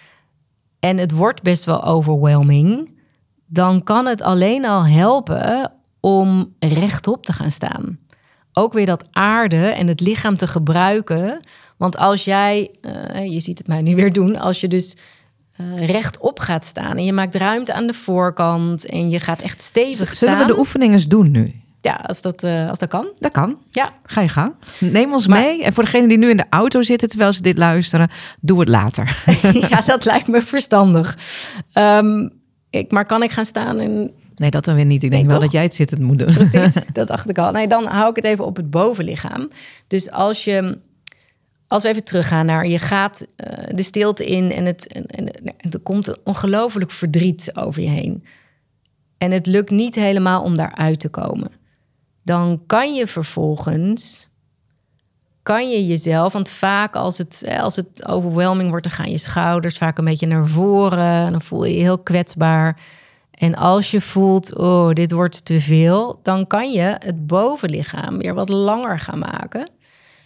[0.79, 2.97] En het wordt best wel overwhelming.
[3.45, 7.99] Dan kan het alleen al helpen om rechtop te gaan staan.
[8.53, 11.39] Ook weer dat aarde en het lichaam te gebruiken.
[11.77, 12.71] Want als jij,
[13.25, 14.97] je ziet het mij nu weer doen, als je dus
[15.57, 19.61] uh, rechtop gaat staan en je maakt ruimte aan de voorkant en je gaat echt
[19.61, 20.29] stevig staan.
[20.29, 21.63] Zullen we de oefeningen doen nu?
[21.85, 23.07] Ja, als dat, uh, als dat kan.
[23.19, 23.57] Dat kan.
[23.71, 23.89] Ja.
[24.03, 24.53] Ga je gang.
[24.79, 25.63] Neem ons mee.
[25.63, 28.09] En voor degenen die nu in de auto zitten terwijl ze dit luisteren,
[28.41, 29.23] doe het later.
[29.69, 31.17] ja, dat lijkt me verstandig.
[31.73, 32.31] Um,
[32.69, 35.03] ik, maar kan ik gaan staan en Nee, dat dan weer niet.
[35.03, 36.33] Ik denk wel dat jij het zittend moet doen.
[36.33, 37.51] Precies, dat dacht ik al.
[37.51, 39.49] Nee, dan hou ik het even op het bovenlichaam.
[39.87, 40.77] Dus als je,
[41.67, 45.31] als we even teruggaan naar je gaat uh, de stilte in en, het, en, en,
[45.57, 48.23] en er komt een ongelooflijk verdriet over je heen.
[49.17, 51.51] En het lukt niet helemaal om daaruit te komen
[52.25, 54.29] dan kan je vervolgens
[55.45, 59.77] kan je jezelf, want vaak als het, als het overwhelming wordt, dan gaan je schouders
[59.77, 61.25] vaak een beetje naar voren.
[61.25, 62.81] En dan voel je je heel kwetsbaar.
[63.31, 68.33] En als je voelt, oh, dit wordt te veel, dan kan je het bovenlichaam weer
[68.33, 69.69] wat langer gaan maken.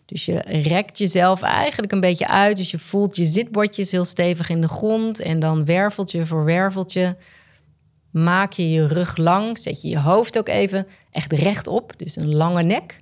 [0.05, 2.57] Dus je rekt jezelf eigenlijk een beetje uit.
[2.57, 5.19] Dus je voelt je zitbordjes heel stevig in de grond.
[5.19, 7.15] En dan werveltje voor werveltje
[8.11, 12.35] maak je je rug lang, zet je je hoofd ook even echt rechtop, dus een
[12.35, 13.01] lange nek.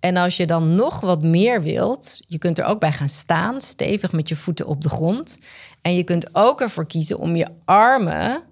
[0.00, 3.60] En als je dan nog wat meer wilt, je kunt er ook bij gaan staan,
[3.60, 5.38] stevig met je voeten op de grond.
[5.82, 8.42] En je kunt ook ervoor kiezen om je armen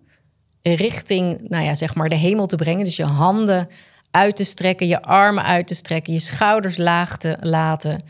[0.62, 2.84] richting, nou ja, zeg maar de hemel te brengen.
[2.84, 3.68] Dus je handen
[4.10, 8.02] uit te strekken, je armen uit te strekken, je schouders laag te laten.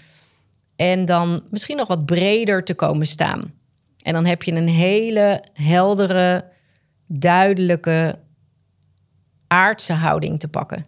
[0.76, 3.52] En dan misschien nog wat breder te komen staan.
[4.02, 6.44] En dan heb je een hele heldere,
[7.18, 8.18] duidelijke
[9.46, 10.86] aardse houding te pakken.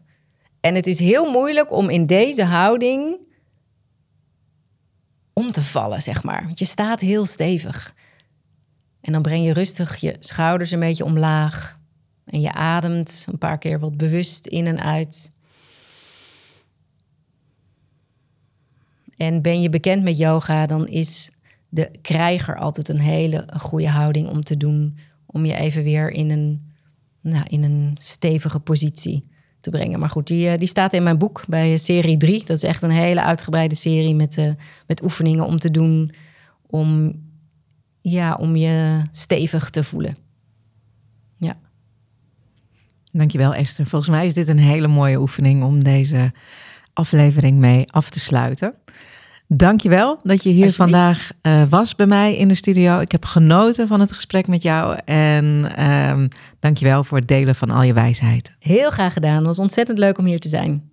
[0.60, 3.16] En het is heel moeilijk om in deze houding
[5.32, 6.44] om te vallen, zeg maar.
[6.44, 7.94] Want je staat heel stevig.
[9.00, 11.78] En dan breng je rustig je schouders een beetje omlaag.
[12.24, 15.32] En je ademt een paar keer wat bewust in en uit.
[19.16, 21.30] En ben je bekend met yoga, dan is
[21.68, 24.98] de krijger altijd een hele goede houding om te doen
[25.34, 26.72] om je even weer in een,
[27.20, 29.28] nou, in een stevige positie
[29.60, 29.98] te brengen.
[29.98, 32.44] Maar goed, die, eh, die staat in mijn boek bij serie 3.
[32.44, 34.52] Dat is echt een hele uitgebreide serie met, uh,
[34.86, 36.12] met oefeningen om te doen.
[36.66, 37.20] Om,
[38.00, 40.16] ja, om je stevig te voelen.
[41.38, 41.56] Ja.
[43.12, 43.86] Dankjewel Esther.
[43.86, 46.32] Volgens mij is dit een hele mooie oefening om deze
[46.92, 48.74] aflevering mee af te sluiten.
[49.48, 53.00] Dankjewel dat je hier vandaag uh, was bij mij in de studio.
[53.00, 54.98] Ik heb genoten van het gesprek met jou.
[55.04, 55.72] En
[56.10, 56.28] um,
[56.60, 58.52] dankjewel voor het delen van al je wijsheid.
[58.58, 59.36] Heel graag gedaan.
[59.36, 60.90] Het was ontzettend leuk om hier te zijn.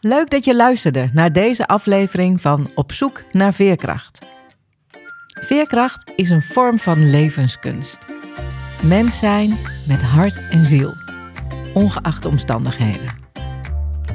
[0.00, 4.26] Leuk dat je luisterde naar deze aflevering van Op zoek naar veerkracht.
[5.40, 7.98] Veerkracht is een vorm van levenskunst.
[8.82, 10.94] Mens zijn met hart en ziel,
[11.74, 13.20] ongeacht de omstandigheden.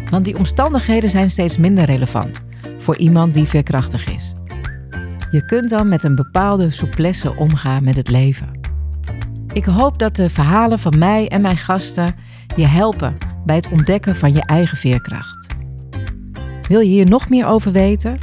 [0.09, 2.45] Want die omstandigheden zijn steeds minder relevant
[2.87, 4.33] voor iemand die veerkrachtig is.
[5.31, 8.59] Je kunt dan met een bepaalde souplesse omgaan met het leven.
[9.53, 12.15] Ik hoop dat de verhalen van mij en mijn gasten
[12.55, 15.47] je helpen bij het ontdekken van je eigen veerkracht.
[16.67, 18.17] Wil je hier nog meer over weten?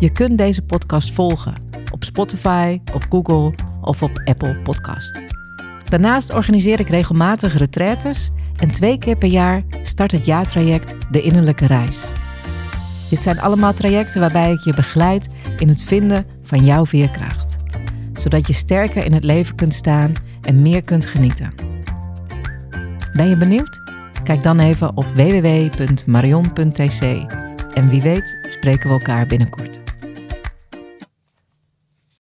[0.00, 1.54] Je kunt deze podcast volgen
[1.90, 5.20] op Spotify, op Google of op Apple Podcast.
[5.88, 11.66] Daarnaast organiseer ik regelmatig retraites en twee keer per jaar start het jaartraject De Innerlijke
[11.66, 12.08] Reis.
[13.10, 17.56] Dit zijn allemaal trajecten waarbij ik je begeleid in het vinden van jouw veerkracht,
[18.12, 21.54] zodat je sterker in het leven kunt staan en meer kunt genieten.
[23.12, 23.80] Ben je benieuwd?
[24.24, 27.02] Kijk dan even op www.marion.tc
[27.74, 29.79] en wie weet spreken we elkaar binnenkort.